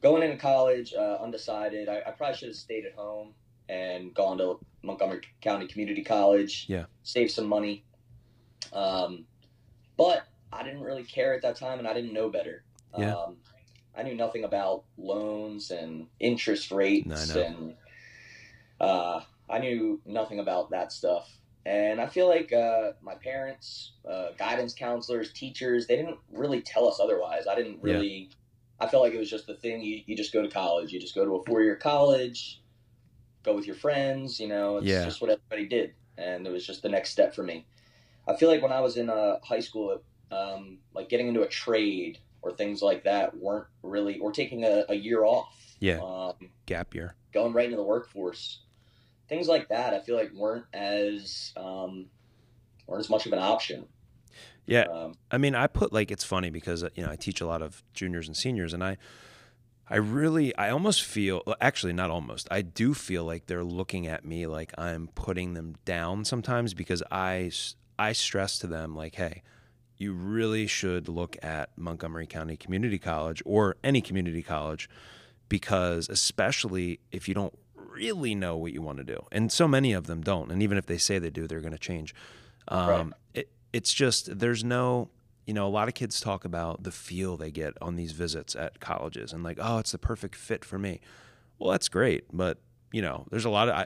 [0.02, 1.90] Going into college, uh, undecided.
[1.90, 3.34] I, I, probably should have stayed at home
[3.70, 6.66] and gone to Montgomery County Community College.
[6.68, 6.86] Yeah.
[7.04, 7.84] Save some money.
[8.74, 9.26] Um,
[9.98, 12.65] but I didn't really care at that time, and I didn't know better.
[12.98, 13.16] Yeah.
[13.16, 13.38] Um,
[13.98, 17.76] I knew nothing about loans and interest rates, no, and
[18.80, 21.30] uh, I knew nothing about that stuff.
[21.66, 26.88] And I feel like uh, my parents, uh, guidance counselors, teachers, they didn't really tell
[26.88, 27.48] us otherwise.
[27.50, 28.86] I didn't really, yeah.
[28.86, 29.82] I felt like it was just the thing.
[29.82, 32.62] You, you just go to college, you just go to a four year college,
[33.44, 35.06] go with your friends, you know, it's yeah.
[35.06, 35.94] just what everybody did.
[36.18, 37.66] And it was just the next step for me.
[38.28, 41.48] I feel like when I was in uh, high school, um, like getting into a
[41.48, 45.76] trade or things like that weren't really, or taking a, a year off.
[45.80, 46.00] Yeah.
[46.00, 47.16] Um, Gap year.
[47.34, 48.60] Going right into the workforce
[49.28, 52.08] things like that I feel like weren't as um,
[52.88, 53.86] weren't as much of an option.
[54.66, 57.46] Yeah, um, I mean, I put like it's funny because you know I teach a
[57.46, 58.98] lot of juniors and seniors, and I
[59.90, 64.26] I really I almost feel actually not almost I do feel like they're looking at
[64.26, 67.52] me like I'm putting them down sometimes because I
[67.98, 69.44] I stress to them like, hey.
[69.98, 74.90] You really should look at Montgomery County Community College or any community college
[75.48, 79.26] because, especially if you don't really know what you want to do.
[79.32, 80.52] And so many of them don't.
[80.52, 82.14] And even if they say they do, they're going to change.
[82.68, 83.14] Um, Right.
[83.36, 85.10] it, it's just there's no
[85.46, 88.56] you know a lot of kids talk about the feel they get on these visits
[88.56, 91.00] at colleges and like oh it's the perfect fit for me.
[91.60, 92.58] Well, that's great, but
[92.92, 93.86] you know there's a lot of I,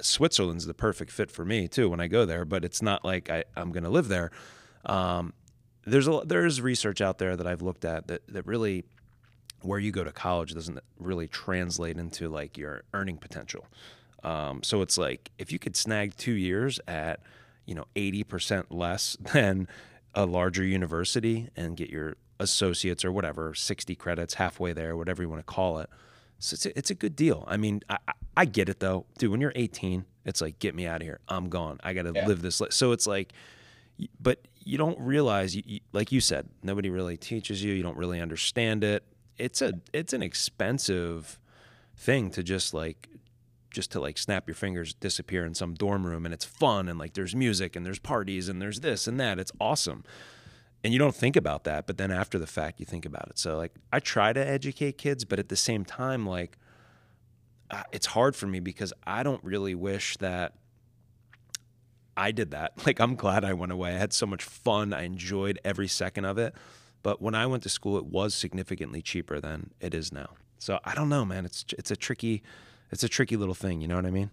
[0.00, 3.28] Switzerland's the perfect fit for me too when I go there, but it's not like
[3.30, 4.30] I, I'm going to live there.
[4.86, 5.32] Um,
[5.86, 8.84] there's a there's research out there that I've looked at that that really
[9.62, 13.66] where you go to college doesn't really translate into like your earning potential.
[14.22, 17.20] Um, so it's like if you could snag two years at
[17.66, 19.68] you know 80% less than
[20.14, 25.28] a larger university and get your associates or whatever 60 credits halfway there whatever you
[25.28, 25.88] want to call it
[26.38, 27.98] so it's a, it's a good deal i mean I,
[28.36, 31.20] I- get it though dude when you're 18 it's like get me out of here
[31.28, 32.26] i'm gone i gotta Yeah.
[32.26, 32.68] live this li-.
[32.70, 33.32] so it's like
[34.20, 37.96] but you don't realize you, you, like you said nobody really teaches you you don't
[37.96, 39.04] really understand it.
[39.38, 41.38] It's a it's an expensive
[41.96, 43.08] thing to just like
[43.70, 46.98] just to like snap your fingers disappear in some dorm room and it's fun and
[46.98, 49.38] like there's music and there's parties and there's this and that.
[49.38, 50.04] It's awesome.
[50.82, 53.38] And you don't think about that but then after the fact you think about it.
[53.38, 56.56] So like i try to educate kids but at the same time like
[57.70, 60.52] uh, it's hard for me because i don't really wish that
[62.16, 65.02] i did that like i'm glad i went away i had so much fun i
[65.02, 66.54] enjoyed every second of it
[67.02, 70.78] but when i went to school it was significantly cheaper than it is now so
[70.84, 72.42] i don't know man it's it's a tricky
[72.90, 74.30] it's a tricky little thing you know what i mean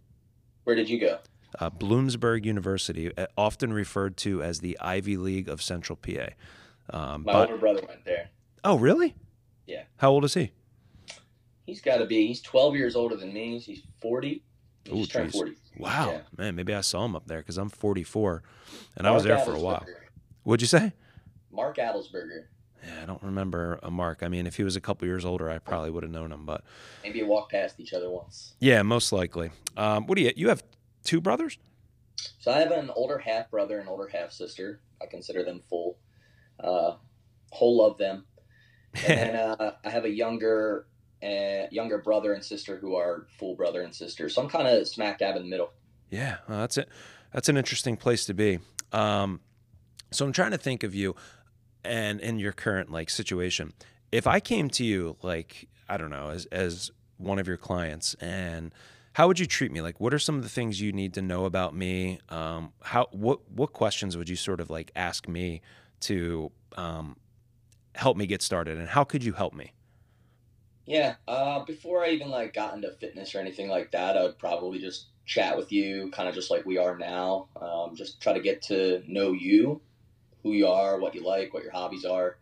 [0.64, 1.20] Where did you go?
[1.60, 6.30] uh, Bloomsburg University, uh, often referred to as the Ivy League of Central PA.
[6.90, 8.30] Um, My but, older brother went there.
[8.64, 9.16] oh, really?
[9.68, 9.84] Yeah.
[9.98, 10.54] How old is he?
[11.66, 12.26] He's got to be.
[12.28, 13.60] He's 12 years older than me.
[13.60, 14.44] He's 40.
[14.90, 15.36] Ooh, geez.
[15.78, 16.22] Wow, Yeah.
[16.38, 18.44] man, maybe I saw him up there because I'm 44,
[18.98, 19.86] and I was there for a while.
[20.44, 20.94] What'd you say?
[21.52, 22.46] Mark Adelsberger.
[22.84, 24.24] Yeah, I don't remember a mark.
[24.24, 26.46] I mean, if he was a couple years older, I probably would have known him.
[26.48, 26.64] But
[27.04, 28.56] Maybe you walked past each other once.
[28.60, 29.52] yeah, most likely.
[29.78, 30.32] Um, what do you?
[30.36, 30.64] You have
[31.04, 31.60] two brothers?
[32.40, 34.82] So I have an older half brother and older half sister.
[35.02, 36.00] I consider them full.
[36.60, 36.96] Uh,
[37.52, 38.26] whole love them.
[39.08, 40.88] And then uh, I have a younger
[41.24, 44.30] uh, younger brother and sister who are full brother and sister.
[44.30, 45.72] So I'm kind of smack dab in the middle.
[46.10, 46.90] Yeah, well, that's it.
[47.34, 48.60] That's an interesting place to be.
[48.92, 49.40] Um,
[50.12, 51.16] so I'm trying to think of you,
[51.84, 53.74] and in your current like situation.
[54.12, 58.14] If I came to you, like I don't know, as as one of your clients,
[58.16, 58.74] and
[59.14, 59.82] how would you treat me?
[59.82, 62.20] Like, what are some of the things you need to know about me?
[62.30, 65.62] Um, how what what questions would you sort of like ask me
[66.02, 67.18] to um,
[67.96, 69.74] help me get started, and how could you help me?
[70.92, 71.16] Yeah.
[71.26, 74.78] Uh, before I even like got into fitness or anything like that, I would probably
[74.78, 77.48] just chat with you, kind of just like we are now.
[77.56, 79.80] Um, just try to get to know you,
[80.44, 82.40] who you are, what you like, what your hobbies are,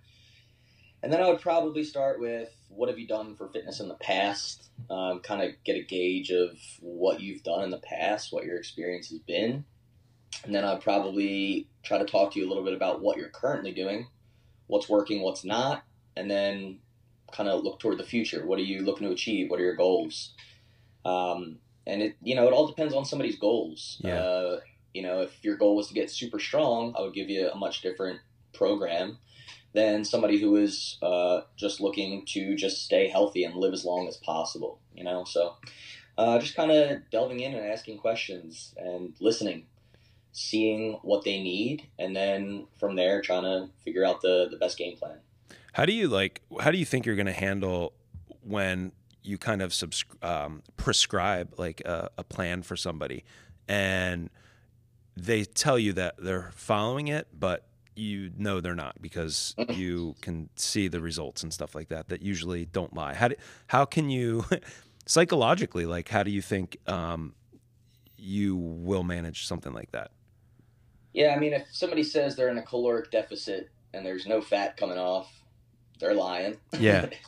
[1.04, 3.94] and then I would probably start with what have you done for fitness in the
[3.94, 4.72] past.
[4.90, 8.58] Um, kind of get a gauge of what you've done in the past, what your
[8.58, 9.64] experience has been,
[10.44, 13.30] and then I'd probably try to talk to you a little bit about what you're
[13.30, 14.08] currently doing,
[14.66, 15.84] what's working, what's not,
[16.16, 16.80] and then
[17.32, 18.46] kind of look toward the future.
[18.46, 19.50] What are you looking to achieve?
[19.50, 20.34] What are your goals?
[21.06, 24.02] Um, and it, you know, it all depends on somebody's goals.
[24.04, 24.20] Yeah.
[24.20, 24.60] Uh,
[24.94, 27.56] you know, if your goal was to get super strong, I would give you a
[27.56, 28.20] much different
[28.54, 29.18] program
[29.74, 34.08] than somebody who is uh, just looking to just stay healthy and live as long
[34.08, 34.80] as possible.
[34.94, 35.56] You know, so
[36.18, 39.66] uh, just kind of delving in and asking questions and listening,
[40.32, 44.78] seeing what they need, and then from there trying to figure out the the best
[44.78, 45.20] game plan.
[45.74, 46.42] How do you like?
[46.60, 47.94] How do you think you're going to handle
[48.42, 49.76] when you kind of
[50.22, 53.24] um, prescribe like a, a plan for somebody,
[53.68, 54.30] and
[55.16, 60.50] they tell you that they're following it, but you know they're not because you can
[60.56, 63.14] see the results and stuff like that that usually don't lie.
[63.14, 63.36] How do,
[63.68, 64.46] how can you
[65.06, 66.10] psychologically like?
[66.10, 67.36] How do you think um,
[68.18, 70.12] you will manage something like that?
[71.14, 74.78] Yeah, I mean, if somebody says they're in a caloric deficit and there's no fat
[74.78, 75.39] coming off,
[76.00, 76.58] they're lying.
[76.78, 77.08] Yeah.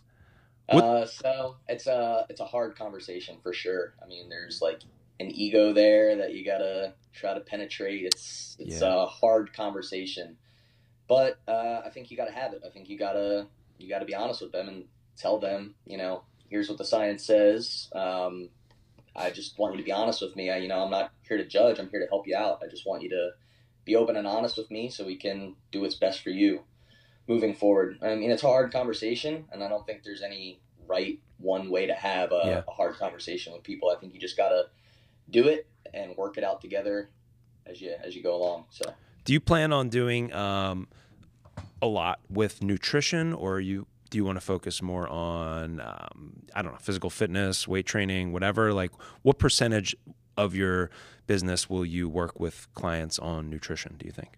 [0.69, 3.93] Uh, so it's a it's a hard conversation for sure.
[4.01, 4.81] I mean, there's like
[5.19, 8.05] an ego there that you gotta try to penetrate.
[8.05, 9.03] It's it's Yeah.
[9.03, 10.37] a hard conversation,
[11.07, 12.61] but uh, I think you gotta have it.
[12.65, 14.85] I think you gotta you gotta be honest with them and
[15.17, 17.89] tell them, you know, here's what the science says.
[17.93, 18.49] Um,
[19.13, 20.51] I just want you to be honest with me.
[20.51, 21.79] I, you know, I'm not here to judge.
[21.79, 22.61] I'm here to help you out.
[22.63, 23.31] I just want you to
[23.83, 26.61] be open and honest with me so we can do what's best for you
[27.31, 27.97] moving forward.
[28.01, 31.85] I mean, it's a hard conversation, and I don't think there's any right one way
[31.87, 32.63] to have a, Yeah.
[32.67, 33.89] a hard conversation with people.
[33.89, 34.65] I think you just gotta
[35.29, 37.09] do it and work it out together
[37.65, 38.65] as you as you go along.
[38.69, 40.87] So Do you plan on doing um,
[41.81, 46.61] a lot with nutrition, or you do you want to focus more on um, I
[46.61, 48.73] don't know physical fitness, weight training, whatever?
[48.73, 48.91] Like,
[49.21, 49.95] what percentage
[50.37, 50.89] of your
[51.27, 53.95] business will you work with clients on nutrition?
[53.97, 54.37] Do you think?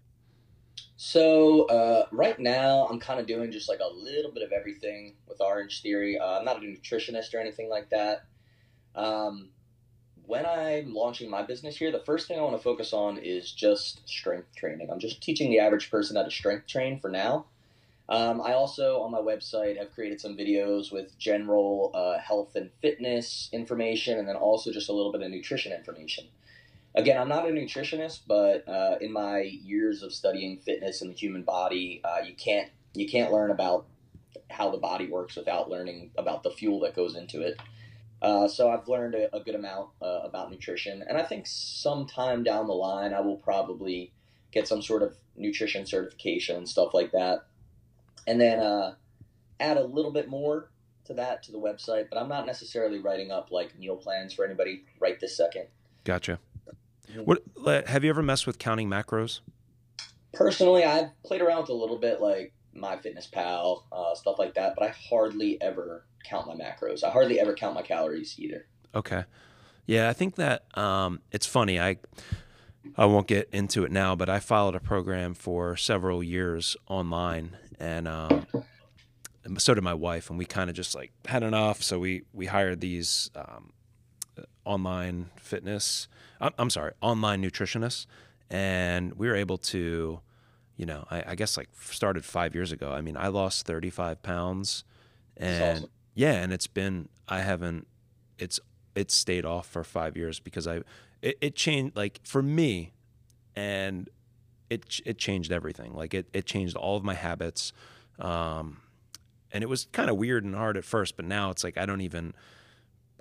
[1.06, 5.16] So uh, right now, I'm kind of doing just like a little bit of everything
[5.28, 6.18] with Orange Theory.
[6.18, 8.24] Uh, I'm not a nutritionist or anything like that.
[8.94, 9.50] Um,
[10.24, 13.52] when I'm launching my business here, the first thing I want to focus on is
[13.52, 14.88] just strength training.
[14.90, 17.44] I'm just teaching the average person how to strength train for now.
[18.08, 22.70] Um, I also, on my website, have created some videos with general uh, health and
[22.80, 26.24] fitness information, and then also just a little bit of nutrition information.
[26.94, 31.14] Again, I'm not a nutritionist, but uh, in my years of studying fitness and the
[31.14, 33.86] human body, uh, you can't you can't learn about
[34.50, 37.60] how the body works without learning about the fuel that goes into it.
[38.22, 42.44] Uh, so I've learned a, a good amount uh, about nutrition, and I think sometime
[42.44, 44.12] down the line I will probably
[44.52, 47.46] get some sort of nutrition certification and stuff like that
[48.26, 48.94] and then uh,
[49.60, 50.70] add a little bit more
[51.06, 52.08] to that to the website.
[52.10, 55.66] But I'm not necessarily writing up like meal plans for anybody right this second.
[56.04, 56.38] Gotcha.
[57.22, 57.42] What
[57.86, 59.40] have you ever messed with counting macros?
[60.32, 64.74] Personally, I've played around with a little bit, like my MyFitnessPal, uh, stuff like that.
[64.76, 67.04] But I hardly ever count my macros.
[67.04, 68.66] I hardly ever count my calories either.
[68.94, 69.24] Okay.
[69.86, 71.78] Yeah, I think that um, it's funny.
[71.78, 71.98] I
[72.96, 77.56] I won't get into it now, but I followed a program for several years online,
[77.78, 78.46] and um,
[79.58, 81.82] so did my wife, and we kind of just like had enough.
[81.82, 83.72] So we we hired these um,
[84.64, 86.08] online fitness.
[86.40, 88.06] I'm, I'm, sorry, online nutritionists,
[88.50, 90.20] and we were able to,
[90.76, 92.90] you know, I, I, guess like started five years ago.
[92.92, 94.84] I mean, I lost 35 pounds,
[95.36, 95.90] and awesome.
[96.14, 97.86] yeah, and it's been I haven't.
[98.38, 98.60] It's
[98.94, 100.82] it's stayed off for five years because I
[101.22, 102.92] it, it changed like for me,
[103.56, 104.08] and
[104.70, 105.94] it it changed everything.
[105.94, 107.72] Like it it changed all of my habits.
[108.18, 108.80] Um,
[109.52, 111.86] and it was kind of weird and hard at first, but now it's like I
[111.86, 112.34] don't even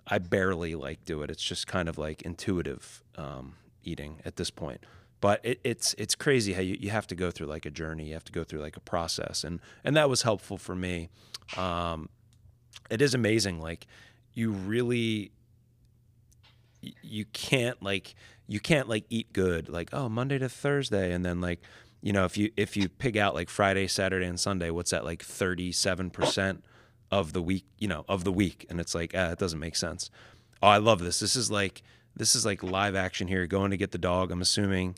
[0.08, 1.32] I barely like do it.
[1.32, 4.82] It's just kind of like intuitive um, eating at this point.
[5.22, 8.08] But it, it's it's crazy how you, you have to go through like a journey.
[8.08, 11.10] You have to go through like a process, and and that was helpful for me.
[11.56, 12.10] Um,
[12.89, 13.62] it is amazing.
[13.62, 13.88] Like
[14.34, 15.32] you really
[17.02, 18.16] you can't like
[18.48, 21.62] you can't like eat good like oh Monday to Thursday and then like
[22.02, 25.06] you know if you if you pig out like Friday, Saturday, and Sunday, what's that
[25.06, 26.66] like thirty seven percent
[27.12, 27.66] of the week?
[27.78, 30.10] You know of the week, and it's like ah, it doesn't make sense.
[30.62, 31.20] Oh, I love this.
[31.20, 31.84] This is like
[32.16, 33.46] this is like live action here.
[33.48, 34.32] Going to get the dog.
[34.32, 34.96] I'm assuming.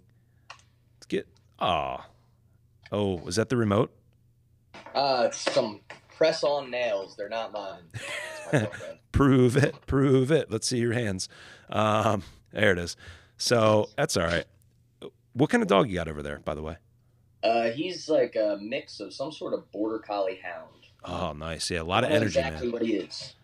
[0.95, 1.27] Let's get
[1.59, 2.07] ah.
[2.91, 3.91] Oh, was that the remote?
[4.93, 5.81] Uh, some
[6.15, 7.15] press on nails.
[7.15, 8.67] They're not mine.
[9.11, 9.75] prove it.
[9.85, 10.51] Prove it.
[10.51, 11.29] Let's see your hands.
[11.69, 12.95] Um, there it is.
[13.37, 14.45] So that's all right.
[15.33, 16.77] What kind of dog you got over there, by the way?
[17.43, 20.84] Uh, he's like a mix of some sort of border collie hound.
[21.07, 21.69] Oh, nice.
[21.69, 22.39] Yeah, a lot of energy.
[22.39, 22.73] Exactly man.
[22.73, 23.35] what he is.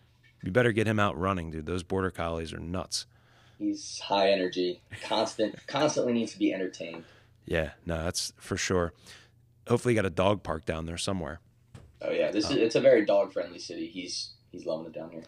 [0.42, 1.66] You better get him out running, dude.
[1.66, 3.06] Those border collies are nuts.
[3.58, 7.04] He's high energy, constant, constantly needs to be entertained.
[7.46, 8.92] Yeah, no, that's for sure.
[9.68, 11.40] Hopefully, you got a dog park down there somewhere.
[12.00, 13.86] Oh yeah, this is uh, it's a very dog friendly city.
[13.86, 15.22] He's he's loving it down here.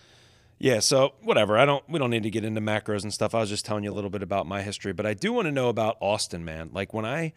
[0.59, 1.57] Yeah, so whatever.
[1.57, 3.35] I don't we don't need to get into macros and stuff.
[3.35, 5.47] I was just telling you a little bit about my history, but I do want
[5.47, 6.71] to know about Austin, man.
[6.73, 7.33] Like when I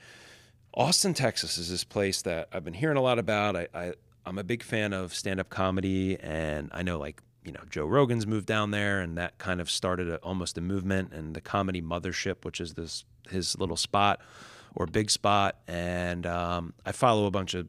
[0.73, 3.55] Austin, Texas is this place that I've been hearing a lot about.
[3.55, 3.93] I, I
[4.27, 8.27] I'm a big fan of stand-up comedy and I know like you know Joe Rogan's
[8.27, 11.13] moved down there, and that kind of started a, almost a movement.
[11.13, 14.19] And the Comedy Mothership, which is this his little spot
[14.75, 17.67] or big spot, and um, I follow a bunch of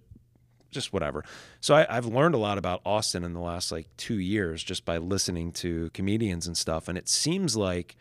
[0.71, 1.25] just whatever.
[1.61, 4.85] So I, have learned a lot about Austin in the last like two years just
[4.85, 6.88] by listening to comedians and stuff.
[6.88, 7.97] And it seems like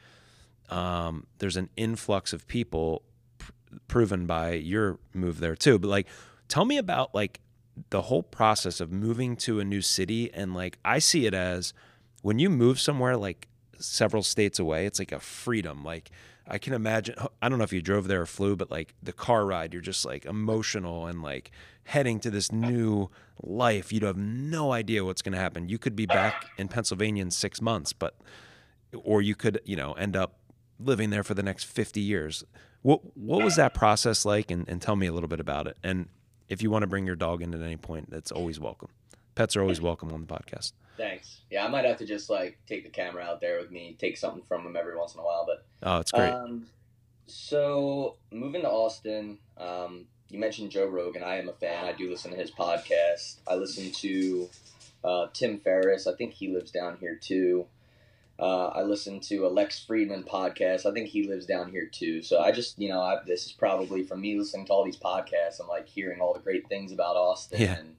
[0.69, 3.03] um, there's an influx of people
[3.37, 3.51] pr-
[3.87, 5.79] proven by your move there too.
[5.79, 6.07] But like,
[6.49, 7.39] tell me about like
[7.89, 10.33] the whole process of moving to a new city.
[10.33, 11.73] And like, I see it as
[12.21, 13.47] when you move somewhere like
[13.79, 15.83] several states away, it's like a freedom.
[15.83, 16.11] Like,
[16.47, 17.15] I can imagine.
[17.41, 19.81] I don't know if you drove there or flew, but like the car ride, you're
[19.81, 21.51] just like emotional and like
[21.83, 23.09] heading to this new
[23.41, 23.91] life.
[23.91, 25.67] You'd have no idea what's going to happen.
[25.67, 28.15] You could be back in Pennsylvania in six months, but
[28.93, 30.39] or you could, you know, end up
[30.79, 32.43] living there for the next 50 years.
[32.81, 34.49] What what was that process like?
[34.49, 35.77] And, and tell me a little bit about it.
[35.83, 36.07] And
[36.49, 38.89] if you want to bring your dog in at any point, that's always welcome.
[39.35, 40.73] Pets are always welcome on the podcast.
[40.97, 41.41] Thanks.
[41.51, 44.17] Yeah, I might have to just like take the camera out there with me, take
[44.17, 45.45] something from them every once in a while.
[45.45, 46.31] But oh, it's great.
[46.31, 46.65] Um,
[47.27, 51.23] so moving to Austin, um, you mentioned Joe Rogan.
[51.23, 51.85] I am a fan.
[51.85, 53.37] I do listen to his podcast.
[53.47, 54.49] I listen to
[55.03, 56.07] uh, Tim Ferriss.
[56.07, 57.67] I think he lives down here too.
[58.39, 60.85] Uh, I listen to a Lex Fridman podcast.
[60.85, 62.21] I think he lives down here too.
[62.21, 64.97] So I just, you know, I, this is probably from me listening to all these
[64.97, 65.59] podcasts.
[65.59, 67.77] I'm like hearing all the great things about Austin yeah.
[67.79, 67.95] and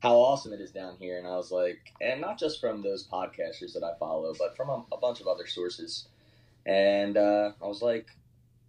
[0.00, 1.18] how awesome it is down here.
[1.18, 4.70] And I was like, and not just from those podcasters that I follow, but from
[4.70, 6.08] a, a bunch of other sources.
[6.66, 8.08] and uh, I was like,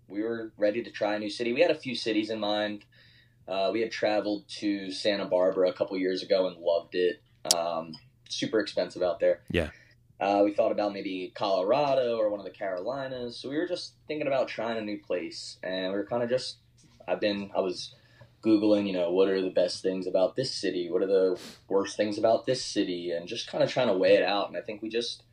[0.07, 1.51] we were ready to try a new city.
[1.51, 2.85] We had a few cities in mind.
[3.47, 7.21] Uh, we had traveled to Santa Barbara a couple years ago and loved it.
[7.55, 7.93] Um,
[8.29, 9.41] super expensive out there.
[9.49, 9.69] Yeah.
[10.19, 13.37] Uh, we thought about maybe Colorado or one of the Carolinas.
[13.37, 16.29] So we were just thinking about trying a new place, and we were kind of
[16.29, 16.57] just.
[17.07, 17.51] I've been.
[17.55, 17.93] I was
[18.43, 20.89] googling, you know, what are the best things about this city?
[20.89, 23.11] What are the worst things about this city?
[23.11, 24.47] And just kind of trying to weigh it out.
[24.47, 25.23] And I think we just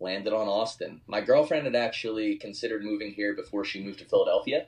[0.00, 1.00] landed on Austin.
[1.06, 4.66] My girlfriend had actually considered moving here before she moved to Philadelphia.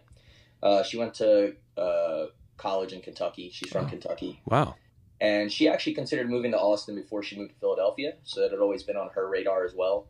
[0.63, 3.51] Uh, she went to uh, college in Kentucky.
[3.53, 3.89] She's from.
[3.89, 4.41] Kentucky.
[4.47, 4.77] Wow.
[5.21, 8.15] And she actually considered moving to Austin before she moved to Philadelphia.
[8.23, 10.07] So that had always been on her radar as well.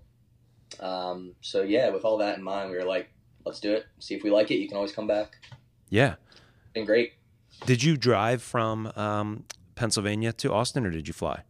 [0.80, 3.08] Um, so yeah, with all that in mind, we were like,
[3.44, 3.86] let's do it.
[3.98, 4.56] See if we like it.
[4.56, 5.36] You can always come back.
[5.88, 6.16] Yeah.
[6.74, 7.12] Been great.
[7.66, 9.44] Did you drive from um,
[9.74, 11.42] Pennsylvania to Austin, or did you fly?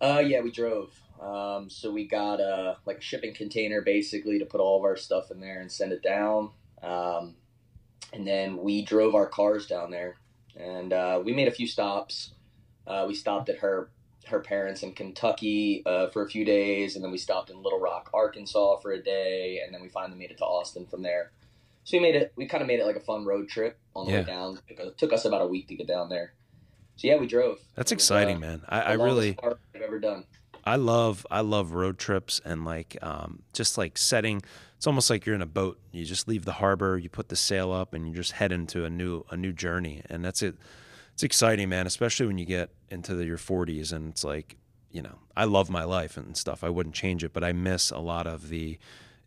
[0.00, 0.92] Uh, yeah, we drove.
[1.20, 4.96] Um, so we got a like a shipping container basically to put all of our
[4.96, 6.50] stuff in there and send it down.
[6.82, 7.34] Um,
[8.12, 10.16] and then we drove our cars down there,
[10.56, 12.32] and uh, we made a few stops.
[12.88, 13.90] Uh, we stopped at her
[14.26, 17.80] her parents in Kentucky uh, for a few days, and then we stopped in Little
[17.80, 21.32] Rock, Arkansas for a day, and then we finally made it to Austin from there.
[21.84, 22.32] So we made it.
[22.36, 24.18] We kind of made it like a fun road trip on the Yeah.
[24.18, 24.58] way down.
[24.68, 26.34] It took us about a week to get down there.
[26.96, 27.58] So yeah, we drove.
[27.76, 28.62] That's was, exciting, uh, man.
[28.68, 29.38] I, I really.
[29.42, 30.24] I've ever done.
[30.64, 34.42] I love I love road trips and like um, just like setting.
[34.76, 35.80] It's almost like you're in a boat.
[35.92, 38.84] You just leave the harbor, you put the sail up, and you just head into
[38.84, 40.02] a new a new journey.
[40.10, 40.56] And that's it.
[41.18, 41.84] It's exciting, man.
[41.84, 44.56] Especially when you get into the, your 40s, and it's like
[44.92, 46.62] you know I love my life and stuff.
[46.62, 48.78] I wouldn't change it, but I miss a lot of the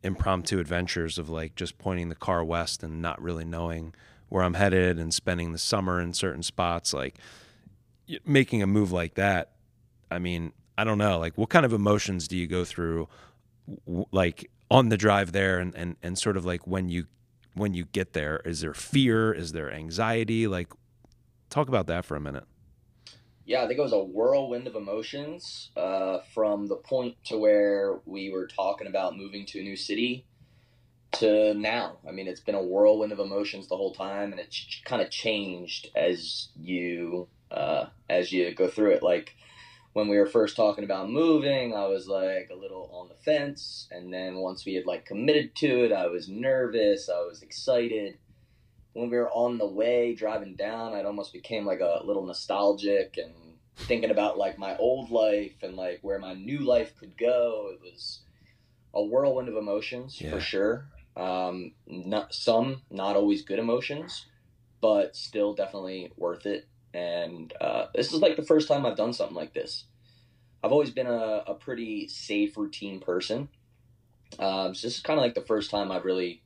[0.01, 3.93] impromptu adventures of like just pointing the car west and not really knowing
[4.29, 6.93] where I'm headed and spending the summer in certain spots.
[6.93, 7.17] Like
[8.23, 9.51] making a move like that.
[10.09, 11.19] I mean, I don't know.
[11.19, 13.09] Like, what kind of emotions do you go through,
[14.13, 17.07] like on the drive there, and and and sort of like when you
[17.53, 18.37] when you get there?
[18.45, 19.33] Is there fear?
[19.33, 20.47] Is there anxiety?
[20.47, 20.69] Like,
[21.51, 22.45] talk about that for a minute.
[23.45, 27.99] Yeah, I think it was a whirlwind of emotions uh, from the point to where
[28.05, 30.25] we were talking about moving to a new city
[31.13, 31.97] to now.
[32.07, 35.09] I mean, it's been a whirlwind of emotions the whole time, and it's kind of
[35.09, 39.03] changed as you uh, as you go through it.
[39.03, 39.35] Like
[39.93, 43.87] when we were first talking about moving, I was like a little on the fence,
[43.91, 48.17] and then once we had like committed to it, I was nervous, I was excited.
[48.93, 53.17] When we were on the way driving down, I'd almost became like a little nostalgic
[53.17, 53.33] and
[53.75, 57.69] thinking about like my old life and like where my new life could go.
[57.73, 58.21] It was
[58.93, 60.31] a whirlwind of emotions Yeah.
[60.31, 60.87] for sure.
[61.15, 64.25] Um, not some, not always good emotions,
[64.81, 66.67] but still definitely worth it.
[66.93, 69.85] And uh, this is like the first time I've done something like this.
[70.63, 73.49] I've always been a, a pretty safe routine person.
[74.39, 76.41] Um, so this is kind of like the first time I've really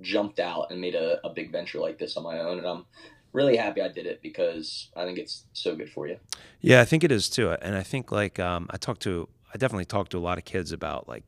[0.00, 2.58] jumped out and made a, a big venture like this on my own.
[2.58, 2.84] And I'm
[3.32, 6.18] really happy I did it because I think it's so good for you.
[6.60, 7.50] Yeah, I think it is too.
[7.50, 10.44] And I think like um, I talked to, I definitely talked to a lot of
[10.44, 11.24] kids about like,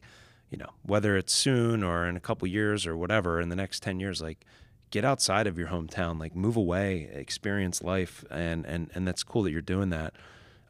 [0.51, 3.83] you know, whether it's soon or in a couple years or whatever, in the next
[3.83, 4.45] 10 years, like
[4.91, 8.25] get outside of your hometown, like move away, experience life.
[8.31, 10.14] And, and, and that's cool that you're doing that.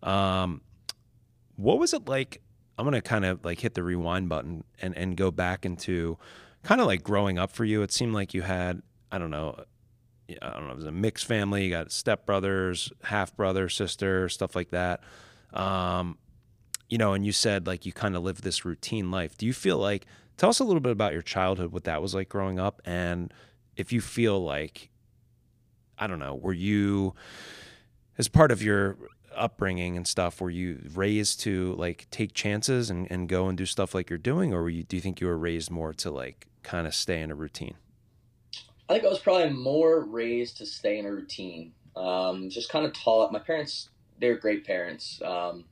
[0.03, 0.61] Um,
[1.57, 2.40] what was it like?
[2.78, 6.18] I'm going to kind of like hit the rewind button and, and go back into
[6.62, 7.82] kind of like growing up for you.
[7.82, 9.64] It seemed like you had, I don't know,
[10.40, 11.64] I don't know, it was a mixed family.
[11.64, 15.00] You got stepbrothers, half brother, sister, stuff like that.
[15.52, 16.18] Um,
[16.88, 19.36] you know, and you said like you kind of lived this routine life.
[19.36, 20.06] Do you feel like,
[20.36, 23.32] tell us a little bit about your childhood, what that was like growing up, and
[23.76, 24.90] if you feel like,
[25.98, 27.14] I don't know, were you,
[28.18, 28.96] as part of your
[29.34, 33.64] upbringing and stuff, were you raised to like take chances and, and go and do
[33.66, 36.10] stuff like you're doing, or were you, do you think you were raised more to
[36.10, 37.74] like kind of stay in a routine?
[38.88, 41.72] I think I was probably more raised to stay in a routine.
[41.96, 43.88] Um, just kind of taught my parents.
[44.18, 45.20] They're great parents.
[45.24, 45.64] Um,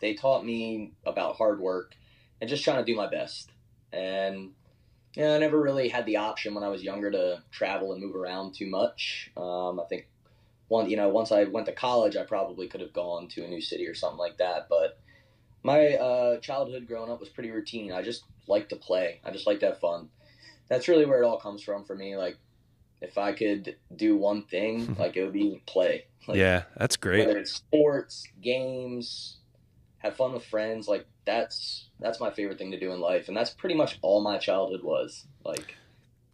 [0.00, 1.94] they taught me about hard work
[2.40, 3.50] and just trying to do my best.
[3.92, 4.52] And
[5.14, 8.02] you know, I never really had the option when I was younger to travel and
[8.02, 9.30] move around too much.
[9.36, 10.08] Um, I think
[10.68, 13.48] one, you know, once I went to college, I probably could have gone to a
[13.48, 14.68] new city or something like that.
[14.68, 14.98] But
[15.62, 17.92] my uh, childhood growing up was pretty routine.
[17.92, 19.20] I just liked to play.
[19.24, 20.10] I just liked to have fun.
[20.68, 22.16] That's really where it all comes from for me.
[22.16, 22.38] Like,
[23.00, 26.06] if I could do one thing, like it would be play.
[26.26, 27.26] Like, yeah, that's great.
[27.26, 29.38] whether it's sports, games,
[29.98, 33.36] have fun with friends, like that's that's my favorite thing to do in life, and
[33.36, 35.26] that's pretty much all my childhood was.
[35.44, 35.76] Like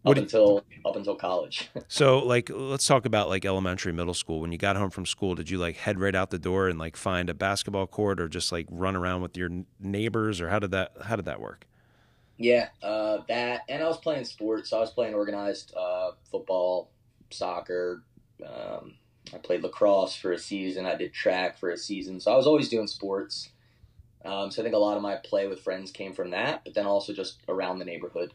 [0.03, 1.69] What up until up until college.
[1.87, 4.39] So, like, let's talk about like elementary, middle school.
[4.39, 6.79] When you got home from school, did you like head right out the door and
[6.79, 10.59] like find a basketball court, or just like run around with your neighbors, or how
[10.59, 11.67] did that how did that work?
[12.37, 14.69] Yeah, uh, that, and I was playing sports.
[14.71, 16.89] So I was playing organized uh, football,
[17.29, 18.03] soccer.
[18.45, 18.95] Um,
[19.33, 20.85] I played lacrosse for a season.
[20.85, 22.19] I did track for a season.
[22.19, 23.49] So I was always doing sports.
[24.25, 26.73] Um, so I think a lot of my play with friends came from that, but
[26.73, 28.33] then also just around the neighborhood.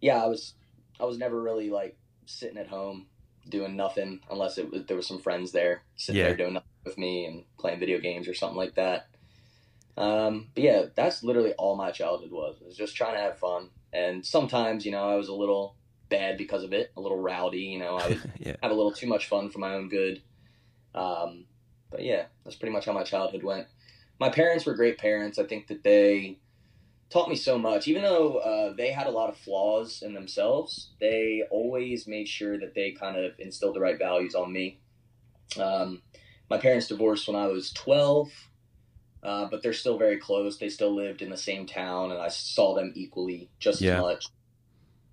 [0.00, 0.54] Yeah, I was
[1.00, 1.96] I was never really like
[2.26, 3.06] sitting at home
[3.48, 6.28] doing nothing unless it was there was some friends there sitting Yeah.
[6.28, 9.08] there doing nothing with me and playing video games or something like that.
[9.96, 12.56] Um, but yeah, that's literally all my childhood was.
[12.60, 15.76] It was just trying to have fun, and sometimes you know I was a little
[16.08, 17.60] bad because of it, a little rowdy.
[17.60, 18.56] You know, I would yeah.
[18.62, 20.22] have a little too much fun for my own good.
[20.94, 21.46] Um,
[21.90, 23.66] but yeah, that's pretty much how my childhood went.
[24.18, 25.38] My parents were great parents.
[25.38, 26.38] I think that they
[27.10, 27.86] taught me so much.
[27.86, 32.58] Even though uh, they had a lot of flaws in themselves, they always made sure
[32.58, 34.80] that they kind of instilled the right values on me.
[35.56, 36.02] Um,
[36.50, 38.30] my parents divorced when I was 12,
[39.24, 40.58] uh, but they're still very close.
[40.58, 43.96] They still lived in the same town, and I saw them equally just Yeah.
[43.96, 44.26] as much.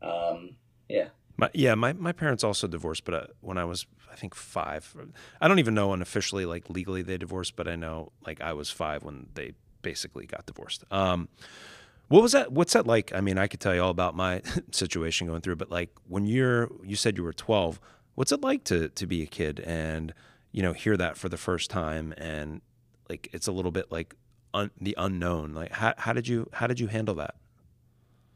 [0.01, 0.55] Um,
[0.89, 1.09] yeah.
[1.37, 4.95] My, yeah, my, my parents also divorced, but uh, when I was, I think five,
[5.39, 8.53] I don't even know when officially, like legally, they divorced, but I know like I
[8.53, 10.83] was five when they basically got divorced.
[10.91, 11.29] Um,
[12.09, 12.51] what was that?
[12.51, 13.13] What's that like?
[13.15, 14.41] I mean, I could tell you all about my
[14.71, 17.79] situation going through, but like when you're, you said you were 12,
[18.15, 20.13] what's it like to, to be a kid and,
[20.51, 22.61] you know, hear that for the first time and
[23.11, 24.15] like, it's a little bit like
[24.53, 25.53] un, the unknown.
[25.53, 27.35] Like, how, how did you, how did you handle that?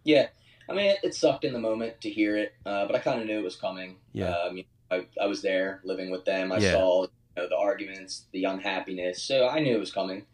[0.03, 0.27] Yeah,
[0.69, 3.19] I mean, it, it sucked in the moment to hear it, uh, but I kind
[3.21, 3.97] of knew it was coming.
[4.13, 4.35] Yeah.
[4.45, 6.51] Um, you know, I, I was there living with them.
[6.51, 6.71] I Yeah.
[6.71, 10.25] saw you know, the arguments, the unhappiness, so I knew it was coming.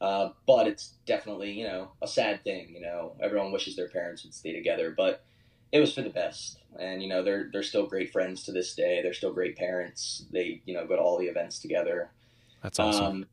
[0.00, 2.74] Uh, but it's definitely, you know, a sad thing.
[2.74, 5.24] You know, everyone wishes their parents would stay together, but
[5.72, 6.58] it was for the best.
[6.78, 9.02] And you know, they're they're still great friends to this day.
[9.02, 10.26] They're still great parents.
[10.32, 12.12] They you know go to all the events together.
[12.62, 13.16] That's awesome.
[13.16, 13.26] Um,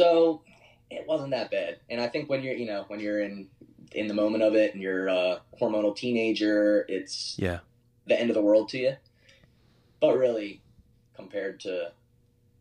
[0.00, 0.42] so
[0.90, 1.78] it wasn't that bad.
[1.88, 3.48] And I think when you're, you know, when you're in
[3.92, 7.60] in the moment of it and you're a hormonal teenager, it's yeah.
[8.06, 8.96] the end of the world to you.
[10.00, 10.62] But really,
[11.14, 11.92] compared to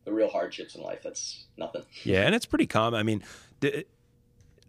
[0.06, 1.84] the real hardships in life, that's nothing.
[2.04, 3.00] Yeah, and it's pretty common.
[3.00, 3.24] I mean,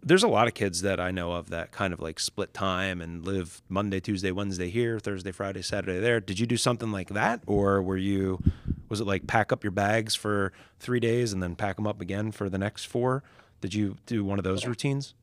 [0.03, 3.01] there's a lot of kids that I know of that kind of like split time
[3.01, 6.19] and live Monday, Tuesday, Wednesday here, Thursday, Friday, Saturday there.
[6.19, 8.41] Did you do something like that, or were you?
[8.89, 12.01] Was it like pack up your bags for three days and then pack them up
[12.01, 13.23] again for the next four?
[13.61, 15.13] Did you do one of those routines?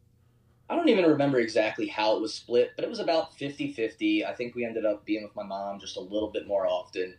[0.71, 4.25] I don't even remember exactly how it was split, but it was about 50 50.
[4.25, 7.15] I think we ended up being with my mom just a little bit more often.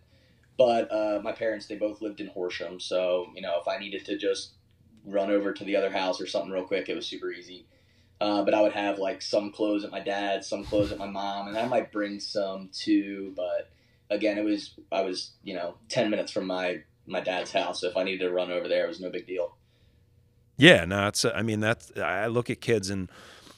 [0.58, 2.80] But uh, my parents, they both lived in Horsham.
[2.80, 4.54] So, you know, if I needed to just
[5.06, 7.66] run over to the other house or something real quick, it was super easy.
[8.22, 11.08] Uh, but I would have like some clothes at my dad's, some clothes at my
[11.08, 13.34] mom, and I might bring some too.
[13.36, 13.72] But
[14.10, 17.82] again, it was, I was, you know, 10 minutes from my, my dad's house.
[17.82, 19.56] So if I needed to run over there, it was no big deal.
[20.60, 21.24] Yeah, no, it's.
[21.24, 21.90] I mean, that's.
[21.98, 23.10] I look at kids and,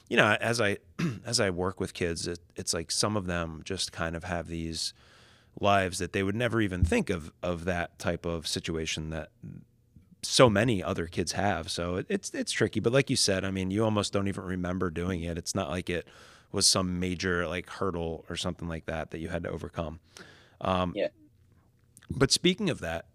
[0.08, 0.78] you know, as I
[1.26, 4.46] as I work with kids, it, it's like some of them just kind of have
[4.46, 4.94] these
[5.60, 9.30] lives that they would never even think of of that type of situation that
[10.22, 11.70] so many other kids have.
[11.70, 12.80] So it, it's it's tricky.
[12.80, 15.36] But like you said, I mean, you almost don't even remember doing it.
[15.36, 16.06] It's not like it
[16.52, 20.00] was some major like hurdle or something like that that you had to overcome.
[20.60, 21.08] Um, Yeah.
[22.10, 23.06] But speaking of that,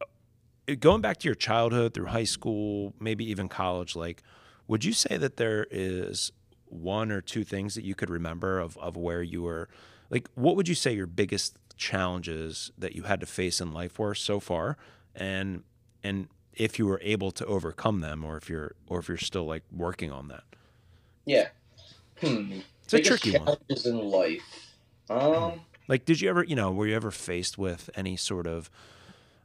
[0.80, 4.24] going back to your childhood through high school, maybe even college, like,
[4.68, 6.32] would you say that there is
[6.66, 9.70] one or two things that you could remember of, of where you were?
[10.10, 14.00] Like, what would you say your biggest challenges that you had to face in life
[14.00, 14.78] were so far?
[15.16, 15.64] And,
[16.04, 16.28] and,
[16.60, 19.64] if you were able to overcome them or if you're or if you're still like
[19.72, 20.44] working on that
[21.26, 21.50] Yeah.
[22.22, 22.60] Hmm.
[22.84, 24.42] it's a Biggest tricky one in life.
[25.10, 28.70] Um, like did you ever you know were you ever faced with any sort of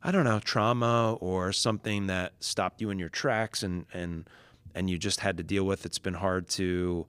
[0.03, 4.29] i don't know trauma or something that stopped you in your tracks and and
[4.75, 7.07] and you just had to deal with it's been hard to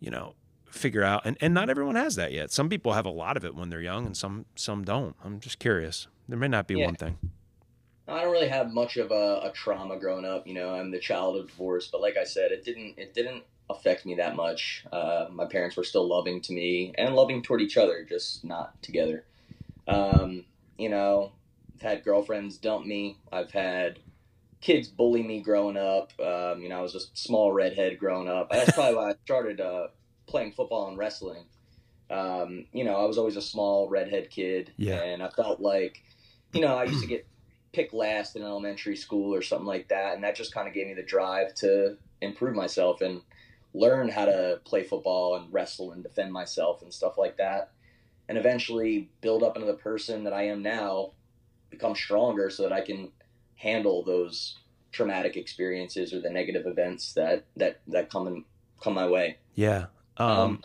[0.00, 0.34] you know
[0.68, 3.44] figure out and and not everyone has that yet some people have a lot of
[3.44, 6.74] it when they're young and some some don't i'm just curious there may not be
[6.74, 6.86] Yeah.
[6.86, 7.16] one thing
[8.06, 10.46] I don't really have much of a, a trauma growing up.
[10.46, 13.44] You know, I'm the child of divorce, but like I said, it didn't it didn't
[13.70, 14.84] affect me that much.
[14.92, 18.80] Uh, my parents were still loving to me and loving toward each other, just not
[18.82, 19.24] together.
[19.88, 20.44] Um,
[20.76, 21.32] you know,
[21.74, 23.16] I've had girlfriends dump me.
[23.32, 24.00] I've had
[24.60, 26.12] kids bully me growing up.
[26.20, 28.50] Um, you know, I was a small redhead growing up.
[28.50, 29.88] That's probably why I started uh,
[30.26, 31.44] playing football and wrestling.
[32.10, 35.02] Um, you know, I was always a small redhead kid, Yeah.
[35.02, 36.02] and I felt like,
[36.52, 37.26] you know, I used to get
[37.74, 40.86] picked last in elementary school or something like that, and that just kind of gave
[40.86, 43.20] me the drive to improve myself and
[43.74, 47.72] learn how to play football and wrestle and defend myself and stuff like that,
[48.28, 51.10] and eventually build up into the person that I am now,
[51.70, 53.10] become stronger so that I can
[53.56, 54.58] handle those
[54.92, 58.44] traumatic experiences or the negative events that that that come in,
[58.80, 59.38] come my way.
[59.54, 59.86] yeah.
[60.16, 60.64] Um, Um,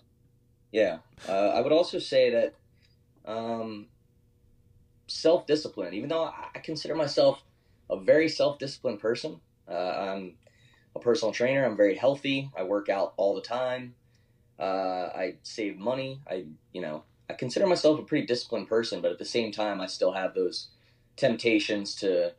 [0.72, 2.54] Yeah, uh, I would also say that
[3.26, 3.88] um,
[5.10, 5.94] self discipline.
[5.94, 7.44] Even though I consider myself
[7.90, 10.36] a very self disciplined person, uh, I'm
[10.96, 11.66] a personal trainer.
[11.66, 12.50] I'm very healthy.
[12.58, 13.96] I work out all the time.
[14.60, 16.22] Uh, I save money.
[16.30, 19.80] I you know I consider myself a pretty disciplined person, but at the same time,
[19.80, 20.70] I still have those
[21.16, 22.34] temptations to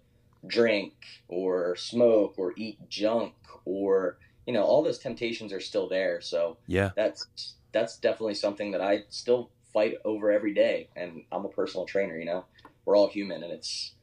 [0.46, 0.94] drink
[1.28, 3.34] or smoke or eat junk
[3.66, 4.16] or
[4.46, 6.20] you know all those temptations are still there.
[6.20, 7.26] So yeah, that's
[7.72, 10.88] that's definitely something that I still fight over every day.
[10.96, 12.18] And I'm a personal trainer.
[12.18, 12.44] You know,
[12.84, 13.94] we're all human, and it's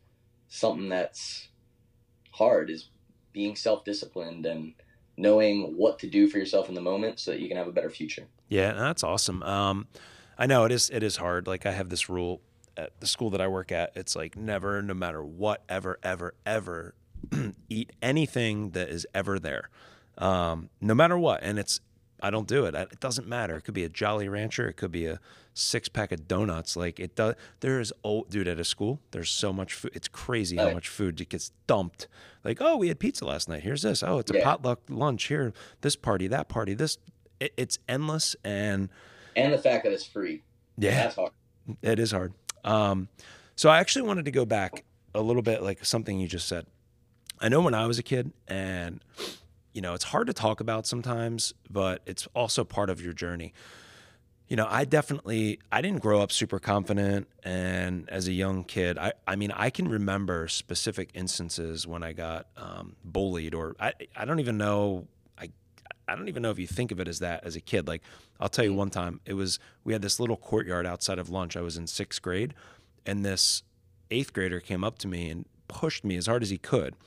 [0.49, 1.49] something that's
[2.31, 2.89] hard is
[3.33, 4.73] being self disciplined and
[5.17, 7.71] knowing what to do for yourself in the moment so that you can have a
[7.71, 8.27] better future.
[8.49, 9.43] Yeah, that's awesome.
[9.43, 9.87] Um,
[10.37, 10.89] I know it is.
[10.89, 11.47] It is hard.
[11.47, 12.41] Like I have this rule
[12.77, 13.91] at the school that I work at.
[13.95, 16.93] It's like never, no matter what, ever, ever, ever,
[17.69, 19.69] eat anything that is ever there,
[20.17, 21.41] um, no matter what.
[21.41, 21.81] And it's
[22.21, 22.73] I don't do it.
[22.75, 23.55] It doesn't matter.
[23.57, 24.67] It could be a Jolly Rancher.
[24.67, 25.19] It could be a
[25.53, 26.75] six pack of donuts.
[26.75, 27.35] Like it does.
[27.59, 29.91] There is oh, dude, at a school, there's so much food.
[29.93, 32.07] It's crazy how much food gets dumped.
[32.43, 33.63] Like oh, we had pizza last night.
[33.63, 34.01] Here's this.
[34.01, 34.43] Oh, it's a yeah.
[34.43, 35.53] potluck lunch here.
[35.81, 36.73] This party, that party.
[36.73, 36.97] This.
[37.39, 38.89] It, it's endless and.
[39.35, 40.41] And the fact that it's free.
[40.77, 41.31] Yeah, that's hard.
[41.81, 42.33] It is hard.
[42.63, 43.09] Um,
[43.55, 46.65] so I actually wanted to go back a little bit, like something you just said.
[47.39, 49.03] I know when I was a kid, and
[49.73, 53.53] you know, it's hard to talk about sometimes, but it's also part of your journey.
[54.47, 58.97] You know, I definitely I didn't grow up super confident and as a young kid,
[58.97, 63.93] I I mean, I can remember specific instances when I got um, bullied or I
[64.15, 65.07] I don't even know
[65.37, 65.49] I
[66.07, 67.87] I don't even know if you think of it as that as a kid.
[67.87, 68.03] Like
[68.39, 71.57] I'll tell you one time, it was we had this little courtyard outside of lunch.
[71.57, 72.53] I was in 6th grade
[73.05, 73.63] and this
[74.11, 76.95] 8th grader came up to me and pushed me as hard as he could.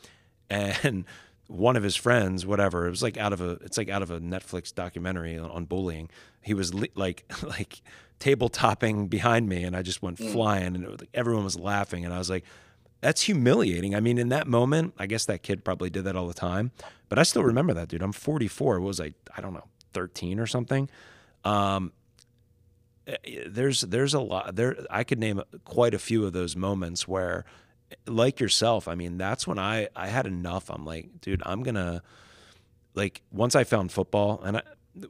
[0.53, 1.05] And
[1.51, 4.11] one of his friends, whatever, it was like out of a, it's like out of
[4.11, 6.09] a Netflix documentary on, bullying.
[6.41, 7.83] He was li- like, like
[8.21, 10.33] table topping behind me, and I just went mm.
[10.33, 12.45] flying, and was like, everyone was laughing, and I was like,
[13.01, 13.95] that's humiliating.
[13.95, 16.71] I mean, in that moment, I guess that kid probably did that all the time,
[17.09, 18.03] but I still remember that dude.
[18.03, 18.79] I'm 44.
[18.79, 19.13] What was I?
[19.37, 20.89] I don't know, 13 or something.
[21.45, 21.93] Um,
[23.07, 23.17] eh,
[23.49, 24.77] there's there's a lot there.
[24.89, 27.45] I could name quite a few of those moments where
[28.07, 30.70] like yourself, I mean, that's when I I had enough.
[30.70, 32.03] I'm like, dude, I'm gonna
[32.95, 34.62] like once I found football and I,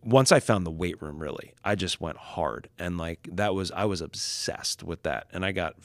[0.02, 2.68] once I found the weight room, really, I just went hard.
[2.78, 5.76] And like that was I was obsessed with that, and I got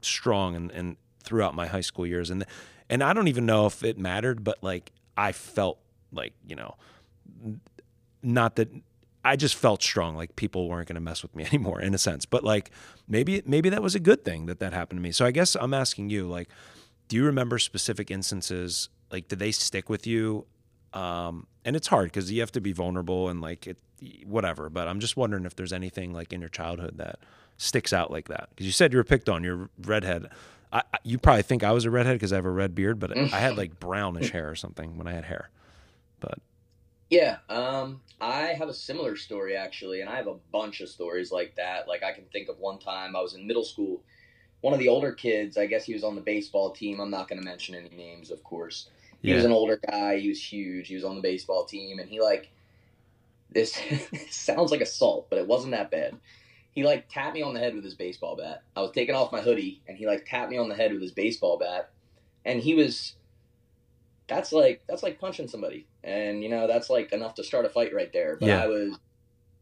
[0.00, 2.44] strong and and throughout my high school years, and
[2.88, 5.78] and I don't even know if it mattered, but like I felt
[6.12, 6.76] like you know,
[8.22, 8.68] not that
[9.24, 11.98] I just felt strong, like people weren't going to mess with me anymore, in a
[11.98, 12.26] sense.
[12.26, 12.70] But like
[13.08, 15.12] maybe maybe that was a good thing that that happened to me.
[15.12, 16.48] So I guess I'm asking you, like,
[17.08, 18.88] do you remember specific instances?
[19.10, 20.46] Like, did they stick with you?
[20.92, 23.78] Um, and it's hard because you have to be vulnerable and like it,
[24.24, 24.68] whatever.
[24.68, 27.18] But I'm just wondering if there's anything like in your childhood that
[27.56, 28.48] sticks out like that.
[28.50, 30.28] Because you said you were picked on, you're redhead.
[30.72, 33.16] I, you probably think I was a redhead because I have a red beard, but
[33.18, 35.50] I had like brownish hair or something when I had hair.
[36.20, 36.38] But
[37.10, 41.30] yeah, um, I have a similar story actually, and I have a bunch of stories
[41.30, 41.86] like that.
[41.88, 44.02] Like I can think of one time I was in middle school.
[44.60, 47.00] One of the older kids, I guess he was on the baseball team.
[47.00, 48.88] I'm not going to mention any names, of course.
[49.20, 49.36] He yeah.
[49.36, 50.18] was an older guy.
[50.18, 50.88] He was huge.
[50.88, 52.50] He was on the baseball team, and he like
[53.50, 53.78] this
[54.30, 56.16] sounds like assault, but it wasn't that bad.
[56.72, 58.62] He like tapped me on the head with his baseball bat.
[58.74, 61.02] I was taking off my hoodie, and he like tapped me on the head with
[61.02, 61.90] his baseball bat,
[62.44, 63.14] and he was
[64.26, 67.68] that's like that's like punching somebody, and you know that's like enough to start a
[67.68, 68.36] fight right there.
[68.36, 68.62] But yeah.
[68.62, 68.98] I was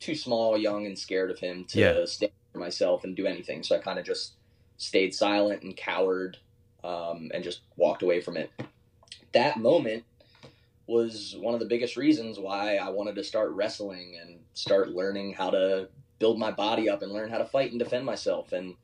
[0.00, 2.04] too small, young, and scared of him to yeah.
[2.04, 3.62] stand for myself and do anything.
[3.62, 4.34] So I kind of just
[4.76, 6.38] stayed silent and cowered,
[6.84, 8.50] um, and just walked away from it.
[9.32, 10.04] That moment
[10.86, 15.32] was one of the biggest reasons why I wanted to start wrestling and start learning
[15.32, 15.88] how to
[16.18, 18.52] build my body up and learn how to fight and defend myself.
[18.52, 18.74] And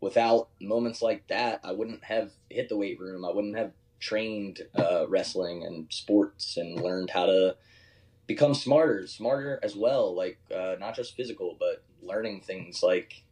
[0.00, 3.24] without moments like that, I wouldn't have hit the weight room.
[3.24, 7.56] I wouldn't have trained uh, wrestling and sports and learned how to
[8.26, 10.14] become smarter, smarter as well.
[10.14, 13.22] Like uh, not just physical, but learning things like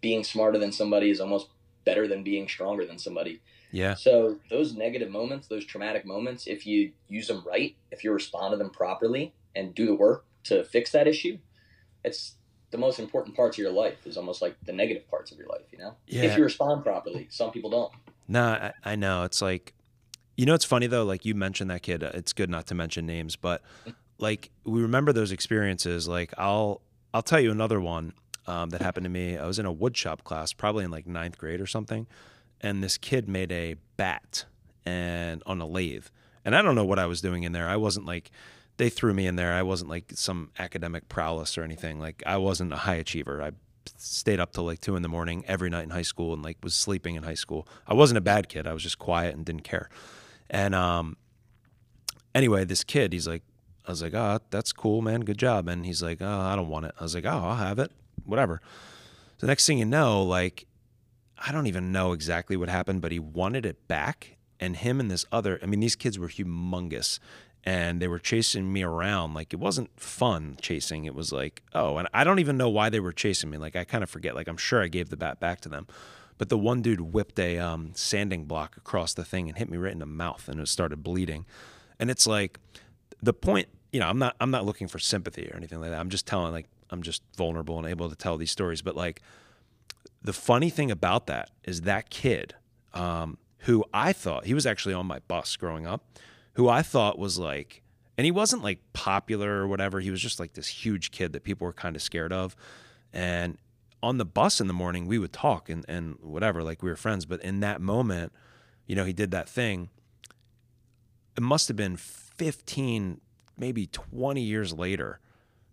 [0.00, 1.48] being smarter than somebody is almost
[1.84, 3.40] better than being stronger than somebody.
[3.70, 3.94] Yeah.
[3.94, 8.52] So those negative moments, those traumatic moments, if you use them right, if you respond
[8.52, 11.38] to them properly and do the work to fix that issue,
[12.04, 12.34] it's
[12.70, 15.48] the most important parts of your life is almost like the negative parts of your
[15.48, 15.94] life, you know?
[16.06, 16.22] Yeah.
[16.22, 17.26] If you respond properly.
[17.30, 17.92] Some people don't.
[18.28, 19.24] No, I, I know.
[19.24, 19.74] It's like
[20.36, 21.04] you know, it's funny though.
[21.04, 22.02] Like you mentioned that kid.
[22.02, 23.62] It's good not to mention names, but
[24.18, 26.08] like we remember those experiences.
[26.08, 26.80] Like I'll
[27.12, 28.12] I'll tell you another one
[28.46, 29.38] um, that happened to me.
[29.38, 32.06] I was in a woodshop class, probably in like ninth grade or something,
[32.60, 34.44] and this kid made a bat
[34.84, 36.06] and on a lathe.
[36.44, 37.68] And I don't know what I was doing in there.
[37.68, 38.30] I wasn't like
[38.76, 39.52] they threw me in there.
[39.52, 42.00] I wasn't like some academic prowess or anything.
[42.00, 43.42] Like I wasn't a high achiever.
[43.42, 43.52] I
[43.96, 46.58] stayed up till like two in the morning every night in high school and like
[46.62, 47.68] was sleeping in high school.
[47.86, 48.66] I wasn't a bad kid.
[48.66, 49.88] I was just quiet and didn't care.
[50.54, 51.16] And um,
[52.32, 53.42] anyway, this kid, he's like,
[53.84, 55.22] I was like, oh, that's cool, man.
[55.22, 55.66] Good job.
[55.66, 56.92] And he's like, oh, I don't want it.
[56.98, 57.90] I was like, oh, I'll have it.
[58.24, 58.62] Whatever.
[59.38, 60.66] So next thing you know, like,
[61.36, 64.36] I don't even know exactly what happened, but he wanted it back.
[64.60, 67.18] And him and this other, I mean, these kids were humongous
[67.64, 69.34] and they were chasing me around.
[69.34, 71.04] Like, it wasn't fun chasing.
[71.04, 73.58] It was like, oh, and I don't even know why they were chasing me.
[73.58, 74.36] Like, I kind of forget.
[74.36, 75.88] Like, I'm sure I gave the bat back to them.
[76.36, 79.76] But the one dude whipped a um, sanding block across the thing and hit me
[79.76, 81.46] right in the mouth and it started bleeding.
[81.98, 82.58] And it's like,
[83.22, 86.00] the point, you know, I'm not I'm not looking for sympathy or anything like that.
[86.00, 88.82] I'm just telling like I'm just vulnerable and able to tell these stories.
[88.82, 89.22] But like
[90.22, 92.54] the funny thing about that is that kid,
[92.92, 96.04] um, who I thought he was actually on my bus growing up,
[96.54, 97.82] who I thought was like,
[98.16, 100.00] and he wasn't like popular or whatever.
[100.00, 102.54] He was just like this huge kid that people were kind of scared of.
[103.12, 103.58] And
[104.04, 106.96] on the bus in the morning, we would talk and, and whatever, like we were
[106.96, 107.24] friends.
[107.24, 108.32] But in that moment,
[108.86, 109.88] you know, he did that thing.
[111.36, 113.20] It must have been 15,
[113.58, 115.20] maybe 20 years later,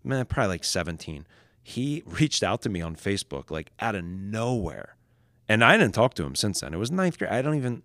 [0.03, 1.27] man, probably like 17,
[1.61, 4.95] he reached out to me on Facebook, like out of nowhere.
[5.47, 6.73] And I didn't talk to him since then.
[6.73, 7.31] It was ninth grade.
[7.31, 7.83] I don't even,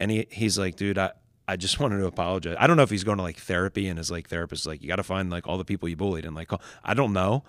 [0.00, 1.12] and he, he's like, dude, I,
[1.46, 2.56] I just wanted to apologize.
[2.58, 4.82] I don't know if he's going to like therapy and his like therapist is like,
[4.82, 6.50] you got to find like all the people you bullied and like,
[6.82, 7.44] I don't know.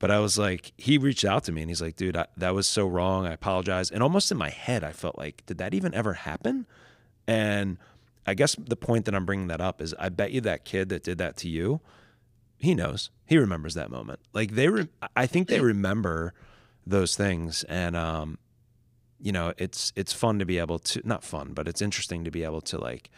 [0.00, 2.54] But I was like, he reached out to me and he's like, dude, I, that
[2.54, 3.26] was so wrong.
[3.26, 3.90] I apologize.
[3.90, 6.66] And almost in my head, I felt like, did that even ever happen?
[7.28, 7.76] And
[8.26, 10.88] I guess the point that I'm bringing that up is I bet you that kid
[10.88, 11.80] that did that to you,
[12.56, 13.10] he knows.
[13.26, 14.20] He remembers that moment.
[14.32, 16.32] Like they re- I think they remember
[16.86, 18.38] those things and um
[19.22, 22.30] you know, it's it's fun to be able to not fun, but it's interesting to
[22.30, 23.10] be able to like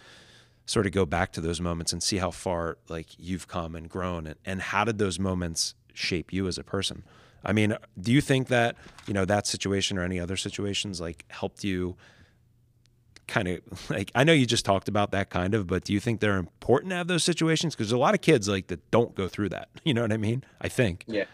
[0.66, 3.88] sort of go back to those moments and see how far like you've come and
[3.88, 7.04] grown and, and how did those moments shape you as a person?
[7.44, 8.76] I mean, do you think that,
[9.06, 11.96] you know, that situation or any other situations like helped you
[13.26, 16.00] kind of like I know you just talked about that kind of, but do you
[16.00, 17.74] think they're important to have those situations?
[17.74, 19.68] Because there's a lot of kids like that don't go through that.
[19.84, 20.44] You know what I mean?
[20.60, 21.04] I think.
[21.08, 21.24] Yeah,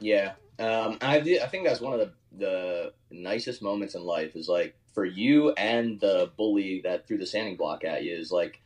[0.00, 0.32] yeah.
[0.58, 4.74] Um, I I think that's one of the the nicest moments in life is like
[4.92, 8.61] for you and the bully that threw the sanding block at you is like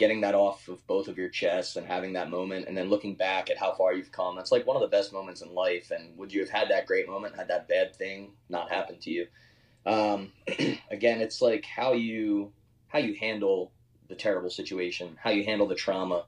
[0.00, 3.14] getting that off of both of your chests and having that moment and then looking
[3.14, 4.34] back at how far you've come.
[4.34, 5.90] That's like one of the best moments in life.
[5.90, 9.10] And would you have had that great moment had that bad thing not happened to
[9.10, 9.26] you?
[9.84, 10.32] Um,
[10.90, 12.50] again, it's like how you
[12.88, 13.72] how you handle
[14.08, 16.24] the terrible situation, how you handle the trauma,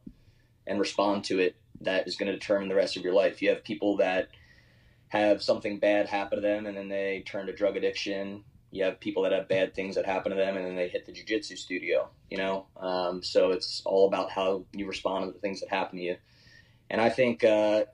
[0.66, 1.56] and respond to it.
[1.80, 3.40] That is going to determine the rest of your life.
[3.40, 4.28] You have people that
[5.08, 8.44] have something bad happen to them, and then they turn to drug addiction.
[8.72, 11.06] You have people that have bad things that happen to them, and then they hit
[11.06, 12.08] the jujitsu studio.
[12.30, 15.98] You know, um, so it's all about how you respond to the things that happen
[15.98, 16.16] to you.
[16.90, 17.84] And I think uh,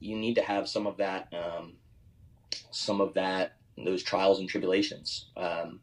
[0.00, 1.74] you need to have some of that, um,
[2.70, 5.26] some of that those trials and tribulations.
[5.36, 5.80] Um,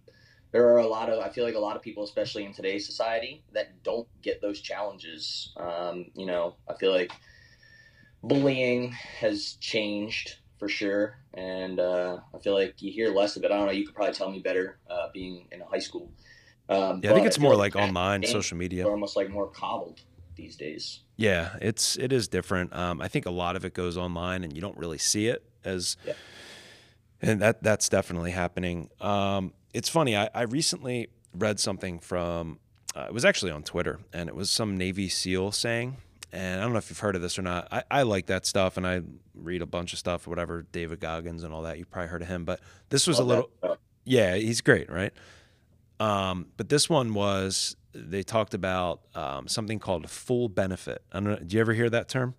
[0.51, 2.85] there are a lot of, I feel like a lot of people, especially in today's
[2.85, 5.53] society, that don't get those challenges.
[5.57, 7.11] Um, you know, I feel like
[8.23, 13.51] bullying has changed for sure, and uh, I feel like you hear less of it.
[13.51, 13.71] I don't know.
[13.71, 16.11] You could probably tell me better, uh, being in a high school.
[16.67, 20.01] Um, yeah, I think it's more like, like online, social media, almost like more cobbled
[20.35, 21.01] these days.
[21.17, 22.75] Yeah, it's it is different.
[22.75, 25.43] Um, I think a lot of it goes online, and you don't really see it
[25.63, 25.97] as.
[26.05, 26.13] Yeah
[27.21, 28.89] and that that's definitely happening.
[29.01, 30.15] Um, it's funny.
[30.15, 32.59] I, I, recently read something from.
[32.95, 35.97] Uh, it was actually on Twitter, and it was some Navy SEAL saying.
[36.35, 37.69] And I don't know if you've heard of this or not.
[37.71, 39.01] I, I like that stuff, and I
[39.33, 41.79] read a bunch of stuff, whatever David Goggins and all that.
[41.79, 42.59] You probably heard of him, but
[42.89, 43.49] this was Love a little.
[43.61, 43.77] That.
[44.03, 45.13] Yeah, he's great, right?
[45.99, 51.01] Um, but this one was they talked about um, something called full benefit.
[51.13, 51.37] I don't know.
[51.37, 52.35] Do you ever hear that term?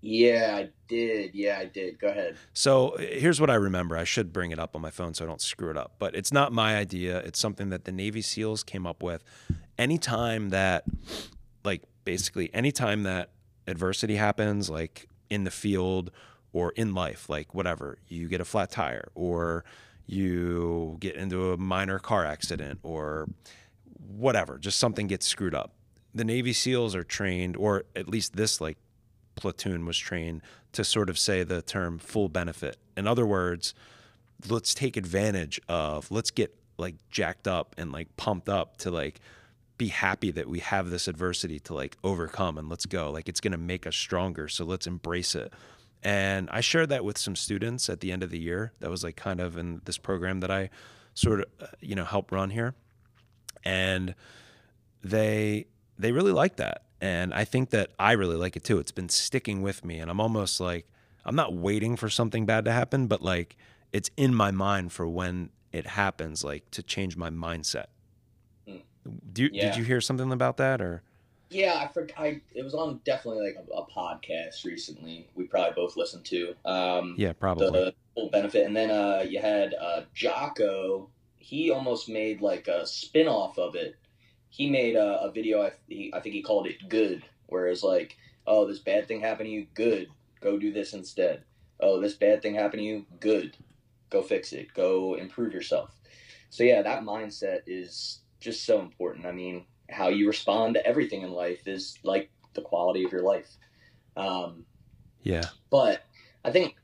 [0.00, 1.34] Yeah, I did.
[1.34, 1.98] Yeah, I did.
[1.98, 2.36] Go ahead.
[2.54, 3.98] So here's what I remember.
[3.98, 5.96] I should bring it up on my phone so I don't screw it up.
[5.98, 7.18] But it's not my idea.
[7.18, 9.22] It's something that the Navy SEALs came up with.
[9.78, 10.84] Anytime that,
[11.64, 13.32] like, basically, anytime that
[13.66, 16.10] adversity happens, like in the field
[16.54, 19.66] or in life, like whatever, you get a flat tire or
[20.06, 23.28] you get into a minor car accident or
[24.08, 25.72] whatever, just something gets screwed up.
[26.14, 28.78] The Navy SEALs are trained, or at least this like
[29.34, 30.40] platoon was trained
[30.72, 32.78] to sort of say the term full benefit.
[32.96, 33.74] In other words,
[34.48, 39.20] let's take advantage of, let's get like jacked up and like pumped up to like
[39.78, 43.10] be happy that we have this adversity to like overcome and let's go.
[43.10, 44.48] Like it's going to make us stronger.
[44.48, 45.52] So let's embrace it.
[46.02, 48.72] And I shared that with some students at the end of the year.
[48.80, 50.70] That was like kind of in this program that I
[51.14, 52.74] sort of, uh, you know, help run here.
[53.64, 54.14] And
[55.02, 55.66] they
[55.98, 56.82] they really like that.
[57.00, 58.78] And I think that I really like it too.
[58.78, 59.98] It's been sticking with me.
[59.98, 60.86] And I'm almost like,
[61.24, 63.56] I'm not waiting for something bad to happen, but like
[63.92, 67.86] it's in my mind for when it happens, like to change my mindset.
[69.32, 69.66] Do Yeah.
[69.68, 71.02] did you hear something about that or?
[71.48, 72.18] Yeah, I forgot.
[72.18, 75.28] I, it was on definitely like a, a podcast recently.
[75.36, 76.54] We probably both listened to.
[76.64, 77.70] Um, Yeah, probably.
[77.70, 78.66] the full benefit.
[78.66, 81.08] And then uh, you had uh, Jocko.
[81.36, 83.94] He almost made like a spin off of it.
[84.48, 85.62] He made a, a video.
[85.62, 89.46] I, he, I think he called it "Good," whereas like, oh, this bad thing happened
[89.46, 89.66] to you.
[89.74, 90.08] Good,
[90.40, 91.44] go do this instead.
[91.78, 93.06] Oh, this bad thing happened to you.
[93.20, 93.56] Good,
[94.10, 94.72] go fix it.
[94.74, 95.94] Go improve yourself.
[96.50, 99.26] So yeah, that mindset is just so important.
[99.26, 103.22] I mean, how you respond to everything in life is like the quality of your
[103.22, 103.50] life.
[104.16, 104.64] Um,
[105.22, 105.46] yeah.
[105.68, 106.04] but
[106.44, 106.76] I think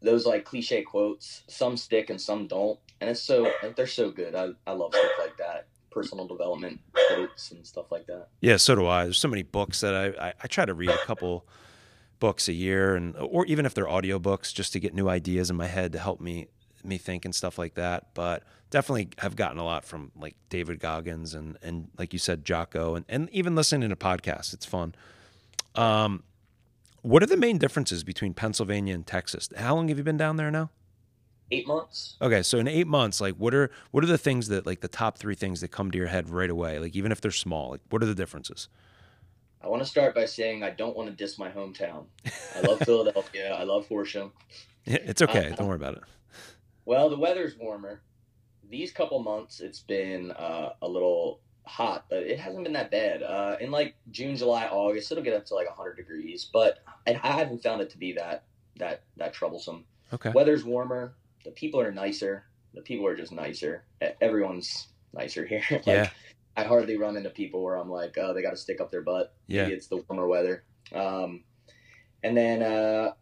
[0.00, 4.10] those like cliche quotes, some stick and some don't, and it's so like, they're so
[4.10, 4.34] good.
[4.34, 8.28] I I love stuff like that, personal development quotes and stuff like that.
[8.40, 9.04] Yeah, so do I.
[9.04, 11.46] There's so many books that I, I, I try to read a couple
[12.20, 15.56] books a year and or even if they're audiobooks just to get new ideas in
[15.56, 16.46] my head to help me
[16.84, 18.14] me think and stuff like that.
[18.14, 22.44] But definitely have gotten a lot from like David Goggins and and like you said,
[22.44, 24.52] Jocko and, and even listening to podcasts.
[24.52, 24.94] It's fun.
[25.74, 26.22] Um
[27.02, 29.48] what are the main differences between Pennsylvania and Texas?
[29.56, 30.70] How long have you been down there now?
[31.50, 32.16] Eight months.
[32.22, 34.88] Okay, so in eight months, like what are what are the things that like the
[34.88, 36.78] top three things that come to your head right away?
[36.78, 38.68] Like even if they're small, like what are the differences?
[39.60, 42.06] I want to start by saying I don't want to diss my hometown.
[42.56, 43.54] I love Philadelphia.
[43.54, 44.32] I love Horsham.
[44.86, 45.54] It's okay.
[45.56, 46.02] Don't worry about it.
[46.84, 48.02] Well, the weather's warmer.
[48.68, 53.22] These couple months, it's been uh, a little hot, but it hasn't been that bad.
[53.22, 57.12] Uh, in like June, July, August, it'll get up to like 100 degrees, but I,
[57.22, 58.44] I haven't found it to be that
[58.76, 59.84] that that troublesome.
[60.12, 60.30] Okay.
[60.34, 61.14] Weather's warmer.
[61.44, 62.44] The people are nicer.
[62.74, 63.84] The people are just nicer.
[64.20, 65.62] Everyone's nicer here.
[65.70, 66.10] like, Yeah.
[66.56, 69.00] I hardly run into people where I'm like, oh, they got to stick up their
[69.00, 69.34] butt.
[69.46, 69.62] Yeah.
[69.64, 70.64] Maybe it's the warmer weather.
[70.94, 71.44] Um,
[72.22, 73.12] and then uh,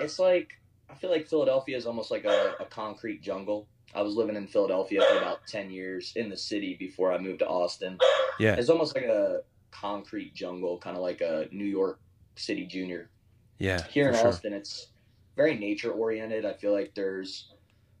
[0.00, 0.57] it's like
[0.90, 3.66] I feel like Philadelphia is almost like a, a concrete jungle.
[3.94, 7.40] I was living in Philadelphia for about ten years in the city before I moved
[7.40, 7.98] to Austin.
[8.38, 8.54] Yeah.
[8.54, 12.00] It's almost like a concrete jungle, kind of like a New York
[12.36, 13.10] City Junior.
[13.58, 13.82] Yeah.
[13.88, 14.28] Here in sure.
[14.28, 14.88] Austin, it's
[15.36, 16.44] very nature oriented.
[16.44, 17.52] I feel like there's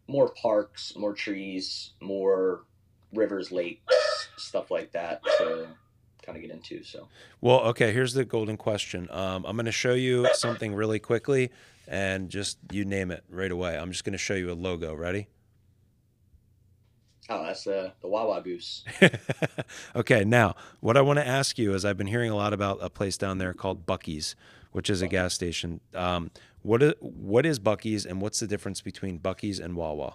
[0.06, 2.64] more parks, more trees, more
[3.12, 5.68] rivers, lakes, stuff like that to
[6.24, 6.82] kind of get into.
[6.82, 7.08] So
[7.40, 9.08] Well, okay, here's the golden question.
[9.10, 11.50] Um, I'm going to show you something really quickly
[11.88, 13.76] and just you name it right away.
[13.76, 14.94] I'm just going to show you a logo.
[14.94, 15.28] Ready?
[17.28, 18.84] oh, that's uh, the Wawa Goose.
[19.96, 22.78] okay, now, what I want to ask you is I've been hearing a lot about
[22.80, 24.34] a place down there called Buc-ee's,
[24.72, 25.80] which is a gas station.
[25.94, 26.30] Um,
[26.62, 30.14] what is, what is Buc-ee's and what's the difference between Buc-ee's and Wawa?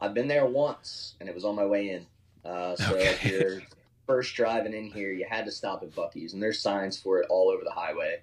[0.00, 2.06] I've been there once, and it was on my way in.
[2.44, 3.62] Uh, so if you're
[4.06, 7.26] first driving in here, you had to stop at Buc-ee's, and there's signs for it
[7.30, 8.22] all over the highway.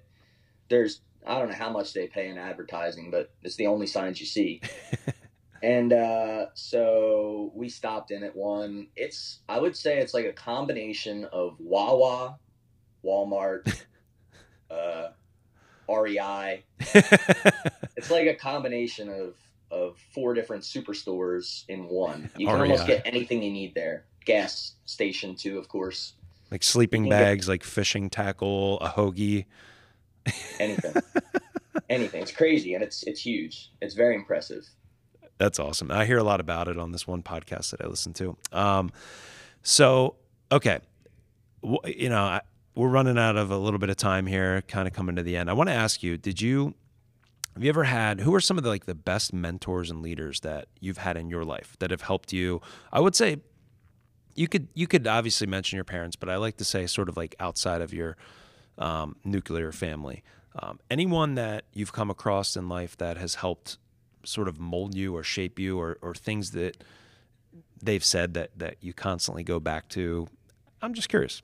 [0.68, 4.20] There's I don't know how much they pay in advertising, but it's the only signs
[4.20, 4.60] you see.
[5.62, 8.88] and uh, so we stopped in at one.
[8.96, 12.38] It's I would say it's like a combination of Wawa,
[13.04, 13.82] Walmart,
[14.70, 15.08] uh,
[15.88, 16.64] REI.
[17.96, 19.34] It's like a combination of
[19.70, 22.30] of four different superstores in one.
[22.36, 24.04] You can almost get anything you need there.
[24.24, 26.12] Gas station too, of course.
[26.50, 29.46] like sleeping can get- bags, like fishing tackle, a hoagie.
[30.60, 30.94] Anything.
[31.88, 32.22] anything.
[32.22, 33.70] It's crazy and it's it's huge.
[33.80, 34.66] It's very impressive.
[35.38, 35.90] That's awesome.
[35.90, 38.36] I hear a lot about it on this one podcast that I listen to.
[38.52, 38.90] Um,
[39.62, 40.16] so,
[40.50, 40.78] okay,
[41.84, 42.40] you know, I,
[42.74, 45.36] we're running out of a little bit of time here, kind of coming to the
[45.36, 45.50] end.
[45.50, 46.74] I want to ask you: Did you
[47.54, 48.20] have you ever had?
[48.20, 51.30] Who are some of the like the best mentors and leaders that you've had in
[51.30, 52.60] your life that have helped you?
[52.92, 53.38] I would say
[54.34, 57.16] you could you could obviously mention your parents, but I like to say sort of
[57.16, 58.18] like outside of your
[58.78, 60.22] um, nuclear family.
[60.58, 63.78] Um, anyone that you've come across in life that has helped
[64.24, 66.82] sort of mold you or shape you or, or things that
[67.82, 70.28] they've said that, that you constantly go back to?
[70.82, 71.42] I'm just curious.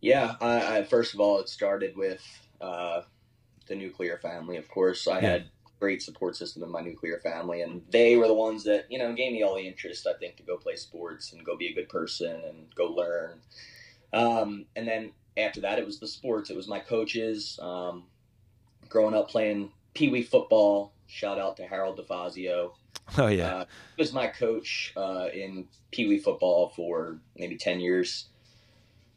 [0.00, 2.22] Yeah, I, I first of all, it started with
[2.60, 3.02] uh,
[3.68, 4.56] the nuclear family.
[4.56, 5.30] Of course, I Yeah.
[5.32, 5.50] had
[5.80, 9.12] great support system in my nuclear family, and they were the ones that you know
[9.14, 10.06] gave me all the interest.
[10.06, 13.40] I think to go play sports and go be a good person and go learn.
[14.12, 16.50] Um, and then after that, it was the sports.
[16.50, 17.58] It was my coaches.
[17.62, 18.04] Um,
[18.88, 20.92] growing up playing pee wee football.
[21.06, 22.72] Shout out to Harold DeFazio.
[23.16, 23.56] Oh, yeah.
[23.56, 23.64] Uh,
[23.96, 28.26] he was my coach uh, in Pee Wee football for maybe 10 years.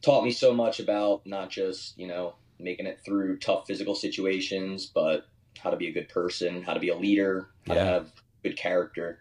[0.02, 4.86] Taught me so much about not just, you know, making it through tough physical situations,
[4.86, 5.28] but
[5.60, 7.80] how to be a good person, how to be a leader, how Yeah.
[7.84, 8.12] to have
[8.44, 9.20] good character.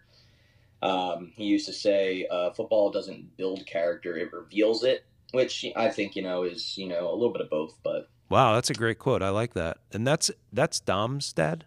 [0.81, 5.03] Um, he used to say, uh, football doesn't build character, it reveals it.
[5.31, 8.53] Which I think you know is you know a little bit of both, but Wow,
[8.55, 9.21] that's a great quote.
[9.21, 9.77] I like that.
[9.91, 11.65] And that's that's Dom's dad.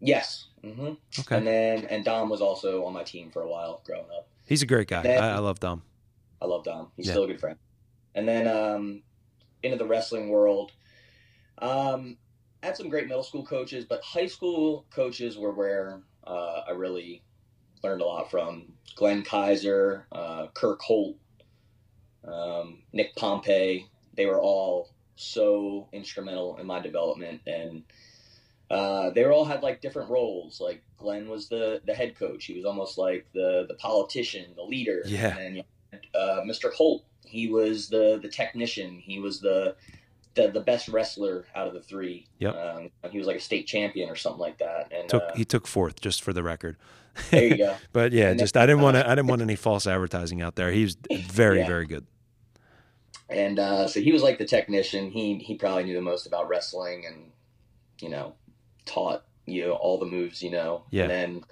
[0.00, 0.46] yes.
[0.62, 4.06] hmm Okay, And then and Dom was also on my team for a while growing
[4.16, 4.28] up.
[4.46, 5.02] he's a great guy.
[5.02, 5.82] Then- I, I love Dom.
[6.42, 6.90] I love Dom.
[6.96, 7.12] He's Yeah.
[7.12, 7.56] still a good friend.
[8.14, 9.02] And then um,
[9.62, 10.72] into the wrestling world,
[11.58, 12.18] um,
[12.62, 16.72] I had some great middle school coaches, but high school coaches were where uh, I
[16.72, 17.22] really
[17.82, 18.72] learned a lot from.
[18.96, 21.16] Glenn Kaiser, uh, Kirk Holt,
[22.26, 23.88] um, Nick Pompey.
[24.16, 27.82] They were all so instrumental in my development, and
[28.70, 30.60] uh, they all had like different roles.
[30.60, 32.44] Like Glenn was the the head coach.
[32.46, 35.02] He was almost like the the politician, the leader.
[35.06, 35.36] Yeah.
[35.36, 35.56] And
[35.92, 36.72] then uh, Mr.
[36.72, 38.98] Holt, he was the the technician.
[38.98, 39.76] He was the
[40.34, 42.26] the, the best wrestler out of the three.
[42.40, 42.54] Yep.
[42.56, 44.92] Um, he was like a state champion or something like that.
[44.92, 46.76] And Took uh, he took fourth, just for the record.
[47.30, 47.74] there you go.
[47.92, 50.56] But yeah, And just I didn't want to I didn't want any false advertising out
[50.56, 50.70] there.
[50.72, 51.66] He was very Yeah.
[51.68, 52.04] very good.
[53.28, 55.10] And uh, so he was like the technician.
[55.10, 57.32] He he probably knew the most about wrestling and
[58.00, 58.34] you know
[58.84, 60.84] taught you all the moves you know.
[60.90, 61.02] Yeah.
[61.02, 61.44] And then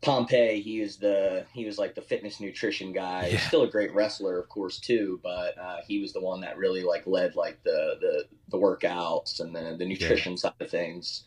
[0.00, 3.28] Pompey, he was the he was like the fitness nutrition guy.
[3.32, 3.38] Yeah.
[3.40, 5.20] Still a great wrestler, of course, too.
[5.22, 9.40] But uh, he was the one that really like led like the the the workouts
[9.40, 11.24] and the the nutrition side of things.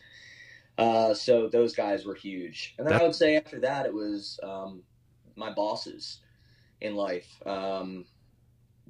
[0.78, 2.74] Uh, so those guys were huge.
[2.76, 4.82] And then That- I would say after that, it was um,
[5.36, 6.20] my bosses
[6.82, 7.28] in life.
[7.46, 8.04] Um,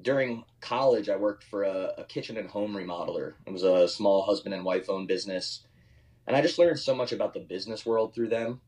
[0.01, 3.35] during college, I worked for a, a kitchen and home remodeler.
[3.47, 5.63] It was a small husband and wife owned business.
[6.27, 8.61] And I just learned so much about the business world through them.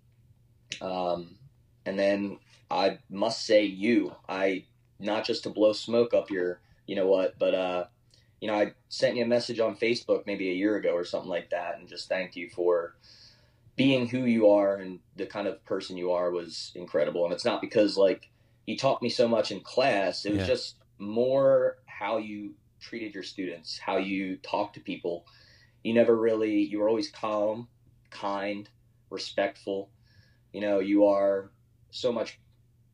[0.81, 1.37] Um,
[1.85, 2.39] and then
[2.71, 4.65] I must say, you, I,
[4.99, 7.85] not just to blow smoke up your, you know what, but, uh,
[8.41, 11.31] you know, I sent you a message on Facebook maybe a year ago or something
[11.31, 12.95] like that and just thanked you for
[13.77, 17.25] being who you are and the kind of person you are was incredible.
[17.25, 18.29] And it's not because like
[18.67, 20.47] you taught me so much in class, it was Yeah.
[20.47, 25.27] just more how you treated your students, how you talked to people.
[25.83, 27.69] You never really, you were always calm,
[28.11, 28.69] kind,
[29.11, 29.91] respectful.
[30.53, 31.51] You know, you are
[31.91, 32.39] so much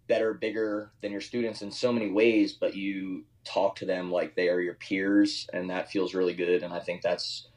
[0.07, 4.35] better, bigger than your students in so many ways, but you talk to them like
[4.35, 6.63] they are your peers, and that feels really good.
[6.63, 7.49] And I think that's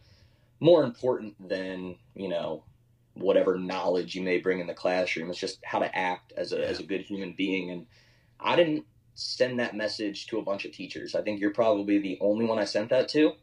[0.60, 2.64] more important than, you know,
[3.14, 5.30] whatever knowledge you may bring in the classroom.
[5.30, 7.72] It's just how to act as a, as a good human being.
[7.72, 7.86] And
[8.40, 8.86] I didn't
[9.18, 11.16] send that message to a bunch of teachers.
[11.16, 13.34] I think you're probably the only one I sent that to.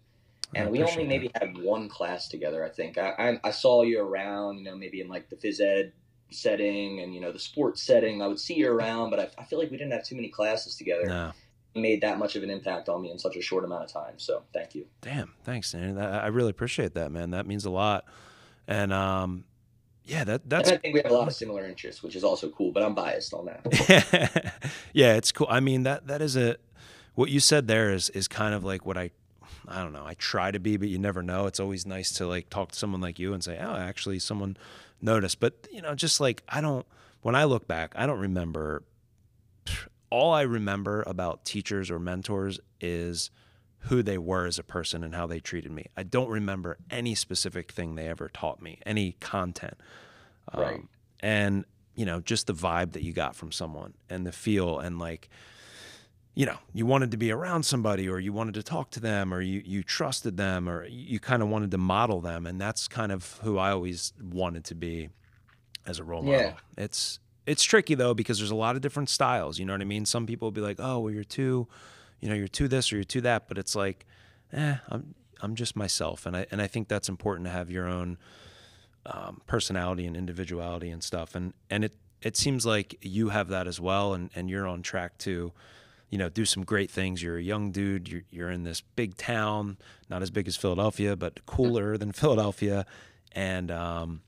[0.55, 2.97] And we only appreciate maybe had one class together, I think.
[2.97, 5.93] I, I, I saw you around, you know, maybe in like the phys ed
[6.31, 8.23] setting and, you know, the sports setting.
[8.23, 10.29] I would see you around, but I, I feel like we didn't have too many
[10.29, 11.07] classes together.
[11.07, 11.33] No.
[11.75, 14.15] Made that much of an impact on me in such a short amount of time.
[14.17, 14.87] So thank you.
[15.01, 15.73] Damn, thanks.
[15.73, 17.31] That, I really appreciate that, man.
[17.31, 18.05] That means a lot.
[18.69, 19.45] And um,
[20.05, 22.25] yeah, that that's and I think we have a lot of similar interests, which is
[22.25, 24.55] also cool, but I'm biased on that.
[24.93, 25.47] yeah, it's cool.
[25.49, 26.57] I mean that that is a
[27.15, 29.11] what you said there is is kind of like what I
[29.67, 30.05] I don't know.
[30.05, 31.47] I try to be, but you never know.
[31.47, 34.57] It's always nice to like talk to someone like you and say, "Oh, actually, someone
[35.01, 36.87] noticed." But you know, just like I don't.
[37.23, 38.83] When I look back, I don't remember.
[40.11, 43.31] All I remember about teachers or mentors is
[43.89, 45.87] who they were as a person and how they treated me.
[45.95, 49.75] I don't remember any specific thing they ever taught me, any content.
[50.57, 50.77] Right.
[50.77, 50.89] Um,
[51.21, 51.65] and,
[51.95, 55.29] you know, just the vibe that you got from someone and the feel and like,
[56.35, 59.33] you know, you wanted to be around somebody or you wanted to talk to them
[59.33, 62.47] or you, you trusted them or you, kind of wanted to model them.
[62.47, 65.11] And that's kind of who I always wanted to be
[65.87, 66.55] as a role model.
[66.79, 69.59] It's, it's tricky though, because there's a lot of different styles.
[69.59, 70.07] You know what I mean?
[70.07, 71.69] Some people will be like, oh, well, you're too,
[72.25, 73.49] you know, you're too this or you're too that.
[73.49, 74.07] But it's like,
[74.55, 76.25] eh, I'm, I'm just myself.
[76.25, 78.17] And I, and I think that's important to have your own,
[79.05, 81.35] um, personality and individuality and stuff.
[81.35, 84.81] And and it it seems like you have that as well, and and you're on
[84.81, 85.53] track to,
[86.09, 87.23] you know, do some great things.
[87.23, 88.09] You're a young dude.
[88.09, 89.77] You're you're in this big town,
[90.09, 92.87] not as big as Philadelphia, but cooler than Philadelphia,
[93.33, 94.23] and um,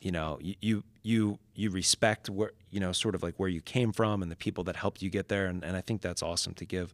[0.00, 3.92] you know, you you you respect where you know sort of like where you came
[3.92, 6.54] from and the people that helped you get there, and and I think that's awesome
[6.54, 6.92] to give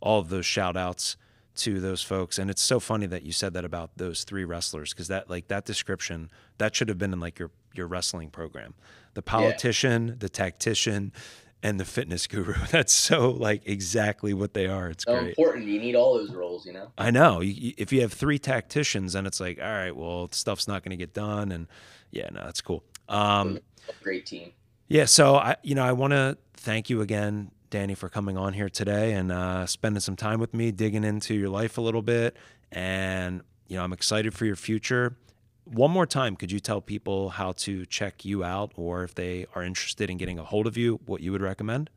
[0.00, 1.16] all of those shout outs
[1.56, 2.38] to those folks.
[2.38, 5.48] And it's so funny that you said that about those three wrestlers because that like
[5.48, 8.74] that description that should have been in like your your wrestling program.
[9.14, 11.12] The politician the tactician
[11.60, 12.54] and the fitness guru.
[12.70, 14.90] That's so like exactly what they are.
[14.90, 15.30] It's So great.
[15.30, 15.66] important.
[15.66, 16.92] You need all those roles, you know?
[16.96, 17.40] i know.
[17.40, 20.90] You, if you have three tacticians then it's like all right well stuff's not going
[20.90, 21.66] to get done and
[22.12, 22.84] yeah no that's cool.
[23.08, 23.58] Um
[24.02, 24.52] Great team.
[24.86, 28.54] yeah, so I, you know, I want to thank you again, Danny, for coming on
[28.54, 32.02] here today and uh, spending some time with me, digging into your life a little
[32.02, 32.36] bit,
[32.72, 35.16] and you know, I'm excited for your future.
[35.64, 39.46] One more time, could you tell people how to check you out, or if they
[39.54, 41.90] are interested in getting a hold of you, what you would recommend?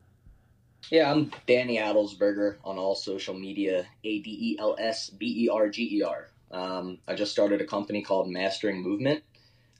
[0.90, 3.86] Yeah, I'm Danny Adelsberger on all social media.
[4.04, 6.28] A D E L S B E R G E R.
[6.50, 9.22] Um, I just started a company called Mastering Movement.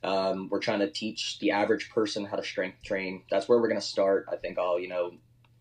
[0.03, 3.23] Um, we're trying to teach the average person how to strength train.
[3.29, 4.25] That's where we're going to start.
[4.31, 5.13] I think I'll, you know,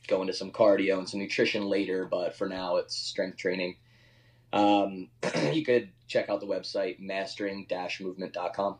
[0.07, 3.76] go into some cardio and some nutrition later, but for now it's strength training.
[4.53, 5.09] Um,
[5.53, 8.76] you could check out the website mastering-movement.com.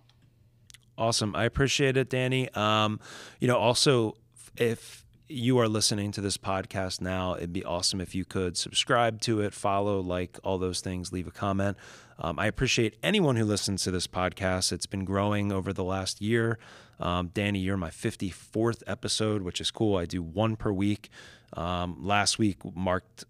[0.99, 1.35] Awesome.
[1.35, 2.51] I appreciate it, Danny.
[2.51, 3.01] Um,
[3.41, 4.17] you know, also
[4.57, 9.21] if you are listening to this podcast now, it'd be awesome if you could subscribe
[9.23, 11.77] to it, follow, like all those things, leave a comment.
[12.19, 14.73] Um, I appreciate anyone who listens to this podcast.
[14.73, 16.59] It's been growing over the last year.
[17.01, 19.97] Um, Danny, you're my 54th episode, which is cool.
[19.97, 21.09] I do one per week.
[21.55, 23.25] Um, last week marked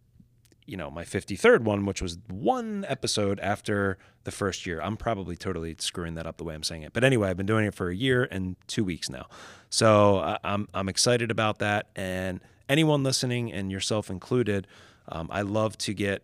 [0.67, 4.81] you know my 53rd one which was one episode after the first year.
[4.81, 6.93] I'm probably totally screwing that up the way i'm saying it.
[6.93, 9.27] But anyway i've been doing it for a year and two weeks now.
[9.71, 11.89] So i'm, I'm excited about that.
[11.97, 14.67] And anyone listening and yourself included
[15.09, 16.23] um, i love to get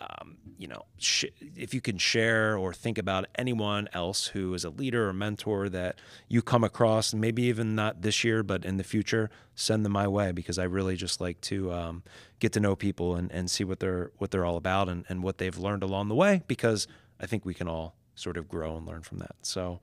[0.00, 1.24] um, you know, sh-
[1.54, 5.68] if you can share or think about anyone else who is a leader or mentor
[5.68, 9.92] that you come across, maybe even not this year, but in the future, send them
[9.92, 12.02] my way because I really just like to um,
[12.38, 15.22] get to know people and, and see what they're what they're all about and, and
[15.22, 16.86] what they've learned along the way because
[17.20, 19.36] I think we can all sort of grow and learn from that.
[19.42, 19.80] So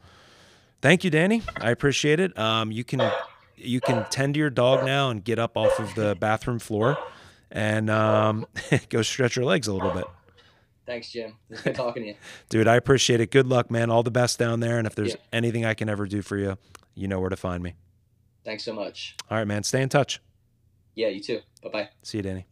[0.81, 1.41] thank you, Danny.
[1.59, 2.37] I appreciate it.
[2.37, 3.11] Um, you can
[3.55, 6.97] you can tend to your dog now and get up off of the bathroom floor
[7.53, 8.45] and um,
[8.89, 10.05] go stretch your legs a little bit.
[10.85, 11.35] Thanks, Jim.
[11.49, 12.15] It's good talking to you.
[12.49, 13.31] Dude, I appreciate it.
[13.31, 13.89] Good luck, man.
[13.89, 14.77] All the best down there.
[14.77, 15.21] And if there's yeah.
[15.31, 16.57] anything I can ever do for you,
[16.93, 17.75] you know where to find me.
[18.43, 19.15] Thanks so much.
[19.29, 19.63] All right, man.
[19.63, 20.19] Stay in touch.
[20.95, 21.39] Yeah, you too.
[21.63, 21.89] Bye bye.
[22.01, 22.47] See you, Danny.